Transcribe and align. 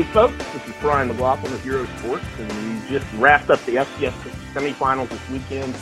Hey 0.00 0.12
folks, 0.14 0.38
this 0.54 0.66
is 0.66 0.74
Brian 0.80 1.08
McLaughlin 1.08 1.52
of 1.52 1.62
Hero 1.62 1.84
Sports, 1.98 2.24
and 2.38 2.82
we 2.82 2.88
just 2.88 3.04
wrapped 3.16 3.50
up 3.50 3.62
the 3.66 3.74
FCS 3.74 4.12
semifinals 4.54 5.10
this 5.10 5.28
weekend, 5.28 5.76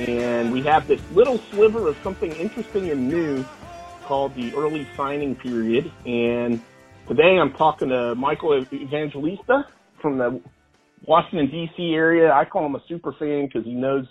and 0.00 0.50
we 0.50 0.62
have 0.62 0.88
this 0.88 1.02
little 1.10 1.36
sliver 1.50 1.86
of 1.86 1.94
something 2.02 2.32
interesting 2.32 2.88
and 2.88 3.10
new 3.10 3.44
called 4.06 4.34
the 4.36 4.54
early 4.54 4.88
signing 4.96 5.36
period. 5.36 5.92
And 6.06 6.62
today 7.06 7.36
I'm 7.38 7.52
talking 7.52 7.90
to 7.90 8.14
Michael 8.14 8.64
Evangelista 8.72 9.66
from 10.00 10.16
the 10.16 10.40
Washington 11.04 11.50
D.C. 11.50 11.92
area. 11.92 12.32
I 12.32 12.46
call 12.46 12.64
him 12.64 12.74
a 12.74 12.82
super 12.88 13.12
fan 13.18 13.48
because 13.48 13.66
he 13.66 13.74
knows 13.74 14.06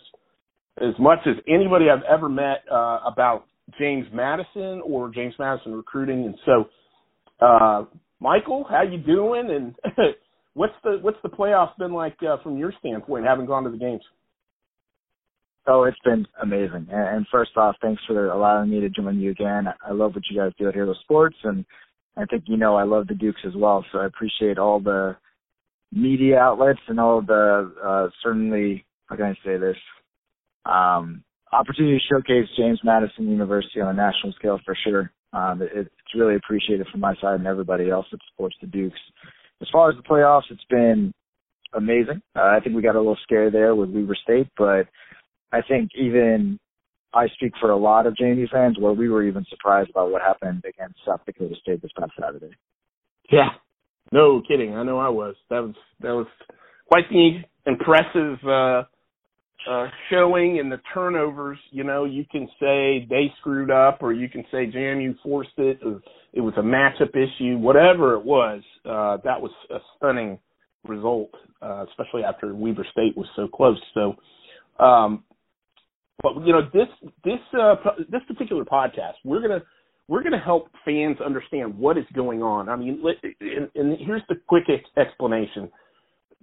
as 0.79 0.93
much 0.99 1.25
as 1.25 1.37
anybody 1.47 1.89
I've 1.89 2.03
ever 2.03 2.29
met 2.29 2.63
uh, 2.71 2.99
about 3.07 3.45
James 3.79 4.05
Madison 4.13 4.83
or 4.85 5.09
James 5.09 5.33
Madison 5.39 5.73
recruiting, 5.73 6.25
and 6.25 6.35
so. 6.45 6.65
Uh, 7.43 7.85
Michael, 8.21 8.65
how 8.69 8.83
you 8.83 8.99
doing? 8.99 9.49
And 9.49 9.75
what's 10.53 10.73
the 10.83 10.99
what's 11.01 11.17
the 11.23 11.29
playoffs 11.29 11.75
been 11.77 11.91
like 11.91 12.15
uh, 12.21 12.37
from 12.43 12.57
your 12.57 12.71
standpoint, 12.79 13.25
having 13.25 13.47
gone 13.47 13.63
to 13.63 13.71
the 13.71 13.77
games? 13.77 14.03
Oh, 15.67 15.83
it's 15.83 15.99
been 16.05 16.25
amazing. 16.41 16.87
And 16.91 17.25
first 17.31 17.51
off, 17.57 17.75
thanks 17.81 18.01
for 18.07 18.29
allowing 18.29 18.69
me 18.69 18.79
to 18.79 18.89
join 18.89 19.19
you 19.19 19.31
again. 19.31 19.65
I 19.85 19.91
love 19.91 20.13
what 20.15 20.23
you 20.29 20.39
guys 20.39 20.51
do 20.57 20.67
at 20.67 20.73
Hero 20.73 20.93
Sports, 21.03 21.35
and 21.43 21.65
I 22.15 22.25
think 22.25 22.43
you 22.47 22.57
know 22.57 22.75
I 22.75 22.83
love 22.83 23.07
the 23.07 23.15
Dukes 23.15 23.41
as 23.45 23.53
well. 23.55 23.83
So 23.91 23.99
I 23.99 24.05
appreciate 24.05 24.57
all 24.57 24.79
the 24.79 25.17
media 25.91 26.37
outlets 26.37 26.79
and 26.87 26.99
all 26.99 27.21
the 27.21 27.73
uh, 27.83 28.09
certainly 28.23 28.85
how 29.07 29.15
can 29.15 29.25
I 29.25 29.33
say 29.43 29.57
this 29.57 29.77
um, 30.65 31.23
opportunity 31.51 31.97
to 31.97 32.13
showcase 32.13 32.47
James 32.55 32.79
Madison 32.83 33.29
University 33.29 33.81
on 33.81 33.89
a 33.89 33.93
national 33.93 34.33
scale 34.33 34.59
for 34.63 34.77
sure. 34.83 35.11
Um, 35.33 35.61
it, 35.61 35.71
it's 35.73 36.15
really 36.15 36.35
appreciated 36.35 36.87
from 36.91 36.99
my 36.99 37.15
side 37.21 37.35
and 37.39 37.47
everybody 37.47 37.89
else 37.89 38.05
that 38.11 38.19
supports 38.31 38.55
the 38.61 38.67
Dukes. 38.67 38.99
As 39.61 39.67
far 39.71 39.89
as 39.89 39.95
the 39.95 40.03
playoffs, 40.03 40.49
it's 40.49 40.63
been 40.69 41.13
amazing. 41.73 42.21
Uh, 42.35 42.43
I 42.43 42.59
think 42.63 42.75
we 42.75 42.81
got 42.81 42.95
a 42.95 42.99
little 42.99 43.17
scared 43.23 43.53
there 43.53 43.75
with 43.75 43.89
Weber 43.89 44.15
State, 44.23 44.47
but 44.57 44.87
I 45.51 45.61
think 45.67 45.91
even 45.95 46.59
I 47.13 47.27
speak 47.35 47.53
for 47.59 47.71
a 47.71 47.77
lot 47.77 48.07
of 48.07 48.15
JMU 48.15 48.49
fans 48.49 48.77
where 48.79 48.93
we 48.93 49.09
were 49.09 49.23
even 49.23 49.45
surprised 49.49 49.89
about 49.89 50.11
what 50.11 50.21
happened 50.21 50.63
against 50.67 50.99
South 51.05 51.21
Dakota 51.25 51.55
State 51.61 51.81
this 51.81 51.91
past 51.97 52.11
Saturday. 52.19 52.51
Yeah, 53.31 53.49
no 54.11 54.41
kidding. 54.47 54.75
I 54.75 54.83
know 54.83 54.99
I 54.99 55.09
was. 55.09 55.35
That 55.49 55.61
was 55.61 55.75
that 56.01 56.11
was 56.11 56.27
quite 56.87 57.09
the 57.09 57.41
impressive 57.65 58.37
uh, 58.47 58.83
uh, 59.69 59.87
showing 60.09 60.59
and 60.59 60.71
the 60.71 60.79
turnovers, 60.93 61.57
you 61.71 61.83
know, 61.83 62.05
you 62.05 62.25
can 62.31 62.47
say 62.59 63.05
they 63.09 63.31
screwed 63.39 63.69
up 63.69 63.99
or 64.01 64.13
you 64.13 64.27
can 64.27 64.43
say 64.51 64.65
JMU 64.65 65.15
forced 65.21 65.57
it 65.57 65.79
or 65.85 66.01
it 66.33 66.41
was 66.41 66.53
a 66.57 66.61
matchup 66.61 67.15
issue, 67.15 67.57
whatever 67.57 68.15
it 68.15 68.25
was, 68.25 68.61
uh, 68.85 69.17
that 69.23 69.39
was 69.39 69.51
a 69.69 69.77
stunning 69.97 70.39
result, 70.87 71.29
uh, 71.61 71.85
especially 71.89 72.23
after 72.23 72.53
Weber 72.55 72.85
State 72.91 73.15
was 73.15 73.27
so 73.35 73.47
close. 73.47 73.79
So, 73.93 74.15
um, 74.83 75.23
but 76.23 76.45
you 76.45 76.53
know, 76.53 76.61
this, 76.73 76.87
this, 77.23 77.39
uh, 77.59 77.75
this 78.09 78.21
particular 78.27 78.65
podcast, 78.65 79.13
we're 79.23 79.47
to, 79.47 79.61
we're 80.07 80.23
to 80.23 80.37
help 80.37 80.69
fans 80.83 81.17
understand 81.23 81.77
what 81.77 81.97
is 81.97 82.05
going 82.13 82.41
on. 82.41 82.67
I 82.67 82.75
mean, 82.75 83.03
and, 83.39 83.69
and 83.75 83.97
here's 83.99 84.23
the 84.27 84.35
quick 84.47 84.63
ex- 84.69 84.89
explanation. 84.97 85.69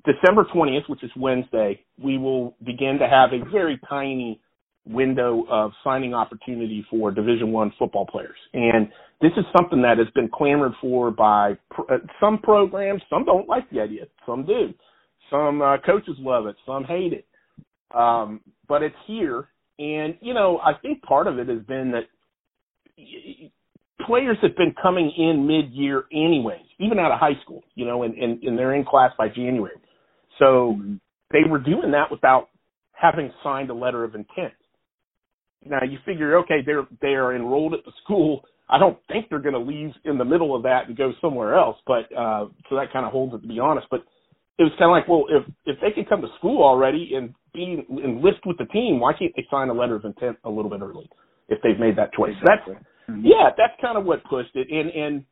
December 0.05 0.45
20th, 0.55 0.89
which 0.89 1.03
is 1.03 1.11
Wednesday, 1.17 1.81
we 2.03 2.19
will 2.19 2.57
begin 2.65 2.99
to 3.01 3.09
have 3.09 3.31
a 3.33 3.51
very 3.51 3.81
tiny 3.89 4.41
window 4.87 5.45
of 5.51 5.73
signing 5.85 6.15
opportunity 6.15 6.85
for 6.89 7.11
Division 7.11 7.53
One 7.53 7.73
football 7.79 8.07
players, 8.07 8.37
and 8.55 8.89
this 9.21 9.33
is 9.37 9.45
something 9.57 9.83
that 9.83 9.99
has 9.99 10.07
been 10.15 10.31
clamored 10.33 10.73
for 10.81 11.11
by 11.11 11.59
pr- 11.71 11.93
uh, 11.93 11.99
some 12.21 12.39
programs. 12.39 13.03
Some 13.11 13.25
don't 13.25 13.49
like 13.49 13.69
the 13.71 13.81
idea, 13.81 14.05
some 14.25 14.47
do. 14.47 14.73
Some 15.31 15.61
uh, 15.61 15.77
coaches 15.85 16.17
love 16.19 16.47
it, 16.47 16.57
some 16.65 16.85
hate 16.85 17.13
it. 17.13 17.27
Um, 17.95 18.41
but 18.67 18.83
it's 18.83 18.97
here, 19.07 19.49
and 19.79 20.17
you 20.21 20.33
know, 20.33 20.59
I 20.59 20.73
think 20.81 21.03
part 21.03 21.27
of 21.27 21.39
it 21.39 21.49
has 21.49 21.63
been 21.65 21.93
that 21.93 22.05
players 24.07 24.39
have 24.43 24.57
been 24.57 24.75
coming 24.81 25.13
in 25.17 25.47
mid-year 25.47 26.05
anyways, 26.13 26.65
even 26.79 26.99
out 26.99 27.13
of 27.13 27.19
high 27.19 27.39
school, 27.43 27.63
you 27.75 27.85
know, 27.85 28.05
and, 28.05 28.15
and, 28.15 28.43
and 28.43 28.59
they're 28.59 28.75
in 28.75 28.85
class 28.85 29.13
by 29.19 29.29
January. 29.29 29.77
So 30.39 30.81
they 31.31 31.49
were 31.49 31.59
doing 31.59 31.91
that 31.93 32.11
without 32.11 32.49
having 32.93 33.33
signed 33.43 33.71
a 33.71 33.75
letter 33.75 34.05
of 34.05 34.15
intent. 34.15 34.55
Now 35.65 35.81
you 35.89 35.99
figure, 36.07 36.39
okay, 36.39 36.61
they're 36.65 36.87
they 37.01 37.15
are 37.15 37.35
enrolled 37.35 37.75
at 37.75 37.85
the 37.85 37.93
school. 38.05 38.43
I 38.71 38.79
don't 38.79 38.99
think 39.09 39.27
they're 39.29 39.41
going 39.41 39.55
to 39.55 39.61
leave 39.61 39.91
in 40.05 40.19
the 40.19 40.25
middle 40.25 40.55
of 40.55 40.63
that 40.65 40.89
and 40.89 40.97
go 40.97 41.13
somewhere 41.21 41.57
else. 41.57 41.77
But 41.87 42.13
uh, 42.17 42.47
so 42.69 42.77
that 42.77 42.93
kind 42.93 43.07
of 43.07 43.13
holds 43.13 43.35
it 43.35 43.43
to 43.43 43.49
be 43.49 43.59
honest. 43.59 43.87
But 43.91 44.05
it 44.59 44.65
was 44.65 44.73
kind 44.79 44.91
of 44.91 44.93
like, 44.93 45.09
well, 45.09 45.25
if 45.29 45.45
if 45.67 45.81
they 45.81 45.91
can 45.91 46.05
come 46.05 46.21
to 46.23 46.29
school 46.39 46.63
already 46.63 47.13
and 47.15 47.35
be 47.55 47.85
enlist 47.91 48.47
with 48.47 48.59
the 48.59 48.67
team, 48.67 49.01
why 49.01 49.13
can't 49.13 49.33
they 49.37 49.47
sign 49.51 49.69
a 49.69 49.73
letter 49.73 49.97
of 49.97 50.05
intent 50.05 50.37
a 50.45 50.51
little 50.51 50.71
bit 50.71 50.81
early 50.81 51.09
if 51.49 51.59
they've 51.63 51.79
made 51.79 51.97
that 51.97 52.13
choice? 52.13 52.35
Exactly. 52.41 52.75
That's 52.75 53.21
yeah, 53.23 53.51
that's 53.57 53.73
kind 53.81 53.97
of 53.97 54.05
what 54.05 54.23
pushed 54.25 54.55
it. 54.55 54.69
And 54.71 54.91
and 54.91 55.25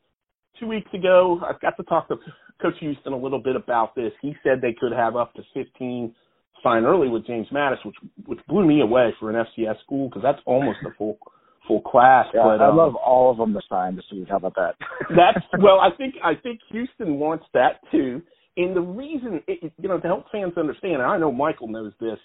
two 0.59 0.67
weeks 0.67 0.93
ago, 0.95 1.41
I 1.43 1.53
got 1.61 1.77
to 1.77 1.83
talk 1.85 2.09
to 2.09 2.17
Coach 2.61 2.75
Houston 2.81 3.13
a 3.13 3.17
little 3.17 3.39
bit 3.39 3.57
about 3.57 3.95
this. 3.95 4.13
He 4.23 4.35
said 4.43 4.61
they 4.61 4.77
could 4.79 4.93
have 4.93 5.17
up 5.17 5.35
to 5.35 5.43
15 5.55 6.15
sign 6.63 6.85
early 6.85 7.09
with 7.09 7.27
James 7.27 7.47
Madison, 7.53 7.87
which 7.87 7.97
which 8.27 8.47
blew 8.49 8.67
me 8.67 8.81
away 8.81 9.15
for 9.21 9.31
an 9.31 9.45
FCS 9.47 9.81
school 9.85 10.09
because 10.09 10.23
that's 10.23 10.41
almost 10.47 10.79
a 10.87 10.91
full 10.97 11.19
full 11.67 11.83
class. 11.83 12.27
Yeah, 12.35 12.43
but, 12.45 12.63
I 12.63 12.69
um, 12.69 12.77
love 12.77 12.95
all 12.95 13.31
of 13.31 13.39
them 13.39 13.53
to 13.53 13.61
sign 13.69 13.97
this 13.97 14.05
week. 14.13 14.29
How 14.29 14.37
about 14.37 14.55
that? 14.57 14.75
that's 15.11 15.45
well, 15.61 15.81
I 15.81 15.91
think 15.97 16.15
I 16.25 16.35
think 16.35 16.61
Houston 16.71 17.19
wants 17.19 17.45
that 17.55 17.81
too. 17.91 18.23
And 18.59 18.75
the 18.75 18.81
reason, 18.81 19.43
it, 19.47 19.73
you 19.79 19.89
know, 19.89 20.01
to 20.01 20.07
help 20.07 20.27
fans 20.33 20.55
understand, 20.57 20.95
and 20.95 21.03
I 21.03 21.19
know 21.19 21.31
Michael 21.31 21.69
knows 21.69 21.93
this, 22.01 22.19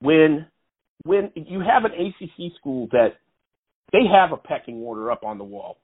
when 0.00 0.46
when 1.04 1.30
you 1.34 1.60
have 1.60 1.84
an 1.84 1.92
ACC 1.92 2.52
school 2.58 2.88
that 2.92 3.14
they 3.92 4.00
have 4.12 4.32
a 4.32 4.36
pecking 4.36 4.76
order 4.76 5.10
up 5.10 5.24
on 5.24 5.38
the 5.38 5.44
wall. 5.44 5.78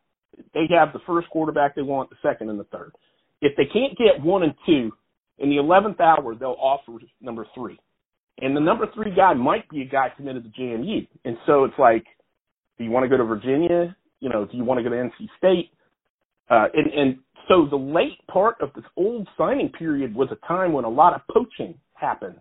They 0.54 0.66
have 0.70 0.92
the 0.92 1.00
first 1.06 1.28
quarterback 1.30 1.74
they 1.74 1.82
want, 1.82 2.10
the 2.10 2.16
second, 2.22 2.50
and 2.50 2.58
the 2.58 2.64
third. 2.64 2.92
If 3.41 3.56
they 3.56 3.66
can't 3.66 3.97
get 3.97 4.22
one 4.22 4.42
and 4.42 4.54
two, 4.64 4.92
in 5.38 5.50
the 5.50 5.58
eleventh 5.58 6.00
hour 6.00 6.34
they'll 6.34 6.56
offer 6.58 6.92
number 7.20 7.47
three, 7.54 7.78
and 8.41 8.56
the 8.56 8.60
number 8.60 8.86
three 8.94 9.14
guy 9.14 9.34
might 9.34 9.69
be 9.69 9.82
a 9.82 9.84
guy 9.84 10.08
committed 10.16 10.44
to 10.44 10.60
JMU. 10.60 11.06
And 11.24 11.36
so 11.47 11.64
it's 11.64 11.78
like, 11.78 12.04
do 12.78 12.84
you 12.84 12.91
want 12.91 13.04
to 13.04 13.08
go 13.08 13.16
to 13.16 13.24
Virginia? 13.24 13.97
You 14.20 14.28
know, 14.30 14.47
do 14.47 14.56
you 14.56 14.64
want 14.64 14.78
to 14.78 14.84
go 14.84 14.91
to 14.91 14.97
NC 14.97 15.28
State? 15.38 15.70
Uh, 16.48 16.66
and 16.74 16.92
and 16.92 17.18
so 17.48 17.66
the 17.68 17.76
late 17.76 18.24
part 18.30 18.56
of 18.60 18.70
this 18.74 18.84
old 18.97 19.28
signing 19.36 19.68
period 19.70 20.14
was 20.14 20.28
a 20.30 20.47
time 20.47 20.72
when 20.72 20.84
a 20.84 20.88
lot 20.88 21.14
of 21.14 21.20
poaching 21.32 21.74
happens 21.94 22.41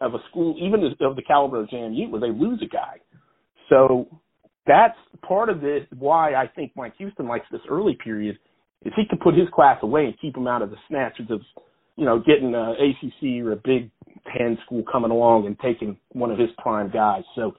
of 0.00 0.14
a 0.14 0.18
school, 0.30 0.56
even 0.60 0.84
of 0.84 1.16
the 1.16 1.22
caliber 1.22 1.60
of 1.60 1.68
JMU, 1.68 2.10
where 2.10 2.20
they 2.20 2.30
lose 2.30 2.62
a 2.62 2.68
guy. 2.68 2.96
So 3.68 4.08
that's 4.70 4.96
part 5.26 5.48
of 5.48 5.64
it. 5.64 5.88
Why 5.98 6.34
I 6.34 6.46
think 6.46 6.72
Mike 6.76 6.94
Houston 6.98 7.26
likes 7.26 7.46
this 7.50 7.60
early 7.68 7.98
period 8.02 8.38
is 8.84 8.92
he 8.96 9.04
can 9.04 9.18
put 9.18 9.34
his 9.34 9.48
class 9.52 9.78
away 9.82 10.04
and 10.04 10.14
keep 10.20 10.36
him 10.36 10.46
out 10.46 10.62
of 10.62 10.70
the 10.70 10.76
snatches 10.88 11.26
of, 11.30 11.40
you 11.96 12.04
know, 12.04 12.20
getting 12.20 12.54
a 12.54 12.72
ACC 12.72 13.44
or 13.44 13.52
a 13.52 13.56
Big 13.56 13.90
Ten 14.36 14.56
school 14.64 14.84
coming 14.90 15.10
along 15.10 15.46
and 15.46 15.58
taking 15.58 15.96
one 16.12 16.30
of 16.30 16.38
his 16.38 16.50
prime 16.58 16.90
guys. 16.90 17.22
So, 17.34 17.52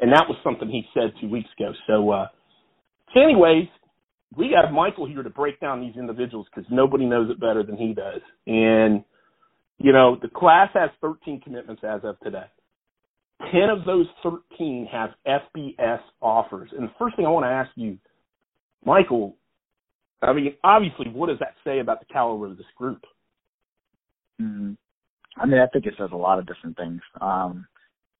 and 0.00 0.10
that 0.12 0.24
was 0.26 0.36
something 0.42 0.68
he 0.68 0.84
said 0.94 1.12
two 1.20 1.28
weeks 1.28 1.48
ago. 1.58 1.72
So, 1.86 2.10
uh, 2.10 2.28
so 3.12 3.20
anyways, 3.20 3.68
we 4.36 4.50
got 4.50 4.72
Michael 4.72 5.06
here 5.06 5.22
to 5.22 5.30
break 5.30 5.60
down 5.60 5.80
these 5.80 5.96
individuals 5.96 6.46
because 6.52 6.68
nobody 6.70 7.04
knows 7.04 7.30
it 7.30 7.38
better 7.38 7.62
than 7.62 7.76
he 7.76 7.92
does. 7.92 8.22
And, 8.46 9.04
you 9.78 9.92
know, 9.92 10.16
the 10.20 10.28
class 10.28 10.70
has 10.74 10.90
13 11.00 11.42
commitments 11.42 11.82
as 11.84 12.00
of 12.04 12.18
today. 12.20 12.46
10 13.52 13.70
of 13.70 13.84
those 13.84 14.06
13 14.22 14.88
have 14.90 15.10
FBS 15.26 16.00
offers. 16.20 16.70
And 16.76 16.88
the 16.88 16.92
first 16.98 17.16
thing 17.16 17.26
I 17.26 17.30
want 17.30 17.44
to 17.44 17.50
ask 17.50 17.70
you, 17.76 17.98
Michael, 18.84 19.36
I 20.22 20.32
mean, 20.32 20.54
obviously, 20.62 21.08
what 21.10 21.28
does 21.28 21.38
that 21.40 21.54
say 21.64 21.80
about 21.80 22.00
the 22.00 22.06
caliber 22.06 22.46
of 22.46 22.56
this 22.56 22.66
group? 22.76 23.02
Mm-hmm. 24.40 24.72
I 25.36 25.46
mean, 25.46 25.60
I 25.60 25.66
think 25.66 25.86
it 25.86 25.94
says 25.98 26.10
a 26.12 26.16
lot 26.16 26.38
of 26.38 26.46
different 26.46 26.76
things. 26.76 27.00
Um, 27.20 27.66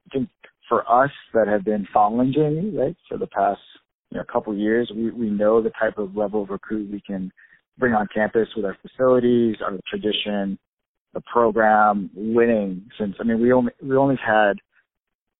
I 0.06 0.18
think 0.18 0.28
for 0.68 0.90
us 0.90 1.10
that 1.32 1.48
have 1.48 1.64
been 1.64 1.86
following 1.92 2.32
JMU, 2.32 2.78
right, 2.78 2.96
for 3.08 3.18
the 3.18 3.26
past 3.26 3.60
you 4.10 4.18
know, 4.18 4.24
couple 4.30 4.54
years, 4.56 4.90
we, 4.94 5.10
we 5.10 5.30
know 5.30 5.62
the 5.62 5.72
type 5.78 5.98
of 5.98 6.16
level 6.16 6.42
of 6.42 6.50
recruit 6.50 6.90
we 6.90 7.00
can 7.00 7.32
bring 7.78 7.94
on 7.94 8.08
campus 8.14 8.48
with 8.56 8.64
our 8.64 8.76
facilities, 8.82 9.56
our 9.62 9.78
tradition, 9.88 10.58
the 11.12 11.20
program, 11.22 12.10
winning. 12.14 12.86
Since 12.98 13.16
I 13.20 13.24
mean, 13.24 13.40
we 13.40 13.52
only 13.52 13.72
we 13.82 13.96
only 13.96 14.16
had 14.24 14.54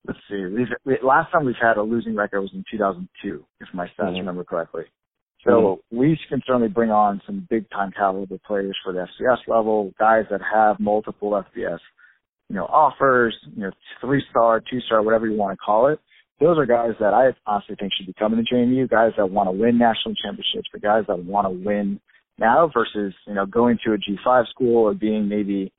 let's 0.06 0.18
see, 0.28 0.44
we've, 0.44 0.68
we, 0.84 0.98
last 1.02 1.32
time 1.32 1.44
we've 1.44 1.54
had 1.60 1.76
a 1.76 1.82
losing 1.82 2.14
record 2.14 2.40
was 2.40 2.50
in 2.54 2.64
2002, 2.70 3.44
if 3.60 3.68
my 3.72 3.86
stats 3.86 4.06
mm-hmm. 4.06 4.18
remember 4.18 4.44
correctly. 4.44 4.84
So 5.44 5.50
mm-hmm. 5.50 5.98
we 5.98 6.18
can 6.28 6.42
certainly 6.46 6.68
bring 6.68 6.90
on 6.90 7.20
some 7.26 7.46
big 7.50 7.68
time 7.70 7.92
caliber 7.96 8.38
players 8.46 8.76
for 8.82 8.92
the 8.92 9.06
FCS 9.20 9.48
level, 9.48 9.92
guys 9.98 10.24
that 10.30 10.40
have 10.52 10.80
multiple 10.80 11.30
FBS, 11.30 11.78
you 12.48 12.56
know, 12.56 12.64
offers, 12.64 13.36
you 13.54 13.62
know, 13.62 13.70
three 14.00 14.22
star, 14.30 14.60
two 14.60 14.80
star, 14.80 15.02
whatever 15.02 15.26
you 15.26 15.36
want 15.36 15.52
to 15.52 15.62
call 15.64 15.88
it. 15.88 15.98
Those 16.40 16.58
are 16.58 16.66
guys 16.66 16.92
that 16.98 17.14
I 17.14 17.30
honestly 17.46 17.76
think 17.78 17.92
should 17.96 18.06
be 18.06 18.14
coming 18.18 18.44
to 18.44 18.54
JMU, 18.54 18.90
guys 18.90 19.12
that 19.16 19.30
want 19.30 19.48
to 19.48 19.52
win 19.52 19.78
national 19.78 20.14
championships, 20.16 20.68
the 20.72 20.80
guys 20.80 21.04
that 21.06 21.24
want 21.24 21.46
to 21.46 21.50
win 21.50 22.00
now 22.38 22.68
versus 22.74 23.14
you 23.26 23.34
know 23.34 23.46
going 23.46 23.78
to 23.84 23.92
a 23.92 23.98
G5 23.98 24.48
school 24.48 24.78
or 24.78 24.94
being 24.94 25.28
maybe 25.28 25.72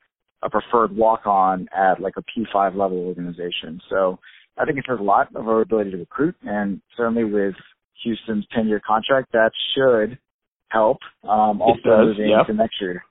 a 0.45 0.50
preferred 0.50 0.95
walk-on 0.95 1.68
at 1.75 2.00
like 2.00 2.13
a 2.18 2.21
P5 2.21 2.75
level 2.75 3.00
organization. 3.00 3.81
So 3.89 4.19
I 4.57 4.65
think 4.65 4.77
it 4.77 4.86
says 4.88 5.00
a 5.00 5.03
lot 5.03 5.36
of 5.36 5.47
our 5.47 5.62
ability 5.62 5.92
to 5.92 5.97
recruit, 5.97 6.36
and 6.44 6.81
certainly 6.95 7.24
with 7.24 7.56
Houston's 8.03 8.45
10-year 8.56 8.81
contract, 8.86 9.31
that 9.33 9.51
should 9.74 10.18
help. 10.69 11.00
Um, 11.24 11.62
also 11.62 12.06
moving 12.06 12.30
yep. 12.30 12.42
into 12.47 12.53
next 12.53 12.75
year. 12.80 13.03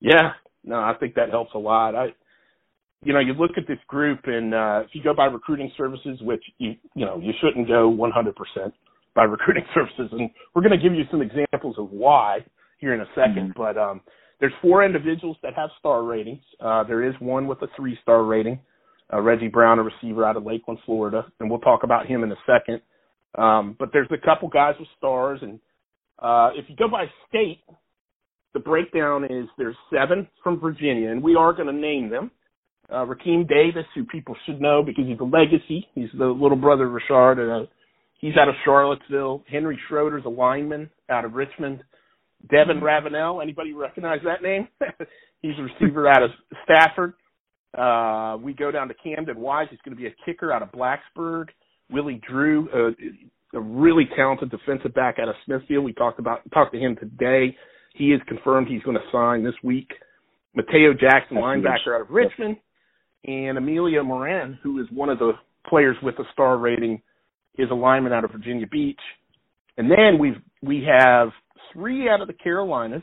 Yeah, 0.00 0.32
no, 0.62 0.76
I 0.76 0.94
think 1.00 1.14
that 1.14 1.30
helps 1.30 1.52
a 1.54 1.58
lot. 1.58 1.94
I, 1.94 2.08
you 3.02 3.12
know, 3.12 3.20
you 3.20 3.32
look 3.32 3.52
at 3.56 3.66
this 3.66 3.78
group, 3.86 4.20
and 4.24 4.54
uh, 4.54 4.82
if 4.84 4.90
you 4.92 5.02
go 5.02 5.14
by 5.14 5.26
recruiting 5.26 5.72
services, 5.76 6.18
which 6.20 6.42
you 6.58 6.74
you 6.94 7.06
know 7.06 7.18
you 7.18 7.32
shouldn't 7.40 7.68
go 7.68 7.90
100% 7.90 8.72
by 9.14 9.24
recruiting 9.24 9.64
services, 9.74 10.08
and 10.12 10.30
we're 10.54 10.62
going 10.62 10.78
to 10.78 10.82
give 10.82 10.94
you 10.94 11.04
some 11.10 11.22
examples 11.22 11.76
of 11.78 11.90
why 11.90 12.44
here 12.78 12.94
in 12.94 13.00
a 13.00 13.06
2nd 13.16 13.36
mm-hmm. 13.36 13.50
But 13.56 13.78
um, 13.78 14.00
there's 14.40 14.52
four 14.60 14.84
individuals 14.84 15.36
that 15.42 15.54
have 15.54 15.70
star 15.78 16.02
ratings. 16.02 16.42
Uh, 16.60 16.84
there 16.84 17.02
is 17.02 17.14
one 17.20 17.46
with 17.46 17.62
a 17.62 17.68
three 17.76 17.98
star 18.02 18.24
rating, 18.24 18.58
uh, 19.12 19.20
Reggie 19.20 19.48
Brown, 19.48 19.78
a 19.78 19.82
receiver 19.82 20.24
out 20.24 20.36
of 20.36 20.44
Lakeland, 20.44 20.80
Florida, 20.84 21.24
and 21.40 21.50
we'll 21.50 21.60
talk 21.60 21.82
about 21.82 22.06
him 22.06 22.22
in 22.22 22.32
a 22.32 22.36
second. 22.46 22.80
Um, 23.36 23.76
but 23.78 23.90
there's 23.92 24.08
a 24.12 24.24
couple 24.24 24.48
guys 24.48 24.74
with 24.78 24.88
stars, 24.98 25.40
and 25.42 25.58
uh, 26.18 26.50
if 26.54 26.66
you 26.68 26.76
go 26.76 26.88
by 26.88 27.06
state, 27.28 27.62
the 28.52 28.60
breakdown 28.60 29.24
is 29.24 29.46
there's 29.58 29.76
seven 29.92 30.28
from 30.42 30.60
Virginia, 30.60 31.10
and 31.10 31.22
we 31.22 31.34
are 31.34 31.52
going 31.52 31.66
to 31.66 31.72
name 31.72 32.08
them. 32.08 32.30
Uh, 32.90 33.04
Rakeem 33.04 33.48
Davis, 33.48 33.86
who 33.94 34.04
people 34.04 34.36
should 34.46 34.60
know 34.60 34.82
because 34.84 35.06
he's 35.06 35.18
a 35.18 35.24
legacy. 35.24 35.88
He's 35.94 36.10
the 36.16 36.26
little 36.26 36.56
brother 36.56 36.86
of 36.86 36.92
Rashard, 36.92 37.38
and 37.38 37.50
uh, 37.50 37.70
he's 38.20 38.36
out 38.36 38.48
of 38.48 38.54
Charlottesville. 38.64 39.42
Henry 39.50 39.78
Schroeder's 39.88 40.24
a 40.26 40.28
lineman 40.28 40.90
out 41.08 41.24
of 41.24 41.32
Richmond. 41.32 41.82
Devin 42.50 42.80
Ravenel, 42.80 43.40
anybody 43.40 43.72
recognize 43.72 44.20
that 44.24 44.42
name? 44.42 44.68
he's 45.42 45.54
a 45.58 45.62
receiver 45.62 46.08
out 46.08 46.22
of 46.22 46.30
Stafford. 46.64 47.14
Uh, 47.76 48.36
we 48.40 48.52
go 48.54 48.70
down 48.70 48.88
to 48.88 48.94
Camden 48.94 49.38
Wise. 49.40 49.66
He's 49.70 49.80
going 49.84 49.96
to 49.96 50.00
be 50.00 50.08
a 50.08 50.14
kicker 50.24 50.52
out 50.52 50.62
of 50.62 50.70
Blacksburg. 50.70 51.46
Willie 51.90 52.20
Drew, 52.28 52.68
uh, 52.70 53.56
a 53.56 53.60
really 53.60 54.08
talented 54.16 54.50
defensive 54.50 54.94
back 54.94 55.18
out 55.18 55.28
of 55.28 55.34
Smithfield. 55.44 55.84
We 55.84 55.92
talked 55.92 56.18
about 56.18 56.40
talked 56.52 56.72
to 56.72 56.78
him 56.78 56.96
today. 56.96 57.56
He 57.94 58.12
is 58.12 58.20
confirmed 58.26 58.68
he's 58.68 58.82
going 58.82 58.96
to 58.96 59.02
sign 59.12 59.44
this 59.44 59.54
week. 59.62 59.90
Mateo 60.54 60.92
Jackson, 60.92 61.36
That's 61.36 61.44
linebacker 61.44 61.84
huge. 61.84 61.94
out 61.94 62.00
of 62.02 62.10
Richmond, 62.10 62.56
and 63.24 63.58
Amelia 63.58 64.02
Moran, 64.02 64.58
who 64.62 64.80
is 64.80 64.86
one 64.92 65.08
of 65.08 65.18
the 65.18 65.32
players 65.68 65.96
with 66.02 66.18
a 66.18 66.24
star 66.32 66.58
rating, 66.58 67.02
is 67.58 67.68
a 67.70 67.74
lineman 67.74 68.12
out 68.12 68.24
of 68.24 68.30
Virginia 68.32 68.66
Beach. 68.66 69.00
And 69.76 69.90
then 69.90 70.18
we've 70.18 70.40
we 70.62 70.86
have 70.88 71.30
three 71.72 72.08
out 72.08 72.20
of 72.20 72.28
the 72.28 72.34
Carolinas. 72.34 73.02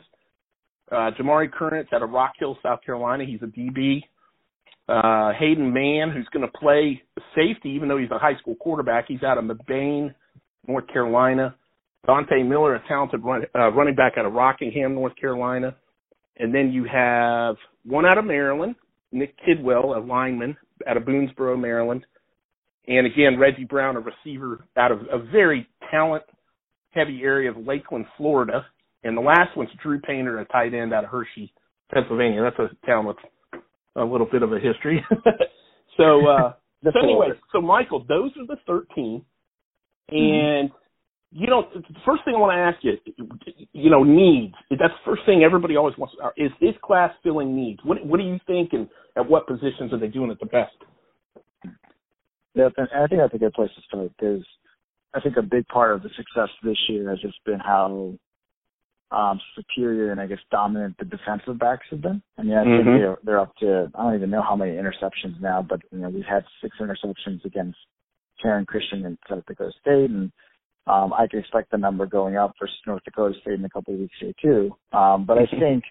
Uh, 0.90 1.10
Jamari 1.18 1.50
Currents 1.50 1.90
out 1.94 2.02
of 2.02 2.10
Rock 2.10 2.32
Hill, 2.38 2.56
South 2.62 2.80
Carolina. 2.84 3.24
He's 3.24 3.40
a 3.42 3.46
DB. 3.46 4.02
Uh, 4.88 5.32
Hayden 5.38 5.72
Mann, 5.72 6.10
who's 6.10 6.28
going 6.32 6.46
to 6.46 6.58
play 6.58 7.02
safety, 7.34 7.70
even 7.70 7.88
though 7.88 7.98
he's 7.98 8.10
a 8.10 8.18
high 8.18 8.36
school 8.40 8.56
quarterback. 8.56 9.06
He's 9.08 9.22
out 9.22 9.38
of 9.38 9.44
McBain, 9.44 10.14
North 10.66 10.86
Carolina. 10.92 11.54
Dante 12.06 12.42
Miller, 12.42 12.74
a 12.74 12.88
talented 12.88 13.22
run, 13.22 13.42
uh, 13.54 13.70
running 13.70 13.94
back 13.94 14.14
out 14.18 14.26
of 14.26 14.32
Rockingham, 14.32 14.94
North 14.94 15.14
Carolina. 15.16 15.76
And 16.36 16.52
then 16.52 16.72
you 16.72 16.84
have 16.84 17.56
one 17.84 18.04
out 18.04 18.18
of 18.18 18.24
Maryland, 18.24 18.74
Nick 19.12 19.36
Kidwell, 19.46 19.96
a 19.96 20.00
lineman 20.00 20.56
out 20.86 20.96
of 20.96 21.04
Boonsboro, 21.04 21.60
Maryland. 21.60 22.04
And 22.88 23.06
again, 23.06 23.38
Reggie 23.38 23.64
Brown, 23.64 23.96
a 23.96 24.00
receiver 24.00 24.64
out 24.76 24.90
of 24.90 25.00
a 25.12 25.18
very 25.30 25.68
talent 25.90 26.24
heavy 26.92 27.22
area 27.22 27.50
of 27.50 27.56
Lakeland, 27.56 28.06
Florida. 28.16 28.64
And 29.04 29.16
the 29.16 29.22
last 29.22 29.56
one's 29.56 29.70
Drew 29.82 30.00
Painter, 30.00 30.38
a 30.38 30.44
tight 30.46 30.74
end 30.74 30.94
out 30.94 31.04
of 31.04 31.10
Hershey, 31.10 31.52
Pennsylvania. 31.92 32.42
That's 32.42 32.72
a 32.72 32.86
town 32.86 33.06
with 33.06 33.16
a 33.96 34.04
little 34.04 34.28
bit 34.30 34.42
of 34.42 34.52
a 34.52 34.58
history. 34.60 35.04
so, 35.96 36.26
uh, 36.26 36.52
so 36.84 37.00
anyway, 37.02 37.28
so 37.52 37.60
Michael, 37.60 38.04
those 38.08 38.30
are 38.38 38.46
the 38.46 38.56
13. 38.66 39.24
Mm-hmm. 40.10 40.16
And, 40.16 40.70
mm-hmm. 40.70 41.42
you 41.42 41.48
know, 41.48 41.64
the 41.74 41.82
first 42.06 42.24
thing 42.24 42.34
I 42.36 42.38
want 42.38 42.56
to 42.56 42.60
ask 42.60 42.78
you, 42.82 43.66
you 43.72 43.90
know, 43.90 44.04
needs. 44.04 44.54
That's 44.70 44.94
the 45.04 45.10
first 45.10 45.22
thing 45.26 45.42
everybody 45.42 45.76
always 45.76 45.96
wants. 45.98 46.14
Is 46.36 46.52
this 46.60 46.74
class 46.82 47.12
filling 47.22 47.56
needs? 47.56 47.80
What, 47.84 48.04
what 48.06 48.18
do 48.18 48.24
you 48.24 48.38
think 48.46 48.72
and 48.72 48.88
at 49.16 49.28
what 49.28 49.46
positions 49.46 49.92
are 49.92 49.98
they 49.98 50.08
doing 50.08 50.30
it 50.30 50.38
the 50.38 50.46
best? 50.46 50.76
Yeah, 52.54 52.68
I 52.78 53.06
think 53.06 53.20
that's 53.20 53.34
a 53.34 53.38
good 53.38 53.54
place 53.54 53.70
to 53.74 53.82
start 53.82 54.10
because 54.18 54.44
I 55.14 55.20
think 55.20 55.36
a 55.36 55.42
big 55.42 55.66
part 55.68 55.94
of 55.94 56.02
the 56.02 56.10
success 56.16 56.48
this 56.62 56.78
year 56.88 57.10
has 57.10 57.20
just 57.20 57.38
been 57.44 57.58
how 57.58 58.14
um, 59.10 59.40
superior 59.54 60.10
and 60.10 60.20
I 60.20 60.26
guess 60.26 60.38
dominant 60.50 60.96
the 60.98 61.04
defensive 61.04 61.58
backs 61.58 61.86
have 61.90 62.00
been. 62.00 62.22
I 62.38 62.42
mean, 62.42 62.54
I 62.54 62.64
think 62.64 62.86
mm-hmm. 62.86 62.98
they're, 62.98 63.18
they're 63.24 63.40
up 63.40 63.54
to 63.56 63.90
I 63.94 64.02
don't 64.04 64.14
even 64.14 64.30
know 64.30 64.42
how 64.42 64.56
many 64.56 64.72
interceptions 64.72 65.40
now, 65.40 65.64
but 65.66 65.80
you 65.90 65.98
know 65.98 66.08
we've 66.08 66.24
had 66.24 66.44
six 66.62 66.76
interceptions 66.80 67.44
against 67.44 67.76
Karen 68.40 68.64
Christian 68.64 69.04
and 69.04 69.18
South 69.28 69.44
Dakota 69.46 69.72
State, 69.80 70.10
and 70.10 70.32
um, 70.86 71.12
I 71.12 71.26
can 71.30 71.40
expect 71.40 71.70
the 71.70 71.78
number 71.78 72.06
going 72.06 72.36
up 72.36 72.54
for 72.58 72.68
North 72.86 73.04
Dakota 73.04 73.34
State 73.42 73.54
in 73.54 73.64
a 73.64 73.70
couple 73.70 73.94
of 73.94 74.00
weeks 74.00 74.16
here 74.18 74.32
too. 74.40 74.74
Um, 74.96 75.26
but 75.26 75.38
I 75.38 75.42
mm-hmm. 75.42 75.60
think 75.60 75.84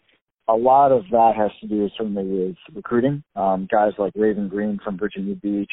a 0.50 0.56
lot 0.56 0.92
of 0.92 1.04
that 1.12 1.34
has 1.38 1.52
to 1.62 1.68
do 1.68 1.88
certainly 1.98 2.24
with 2.24 2.56
recruiting. 2.74 3.24
Um, 3.36 3.68
guys 3.72 3.94
like 3.98 4.14
Raven 4.16 4.50
Greene 4.50 4.80
from 4.84 4.98
Virginia 4.98 5.36
Beach, 5.36 5.72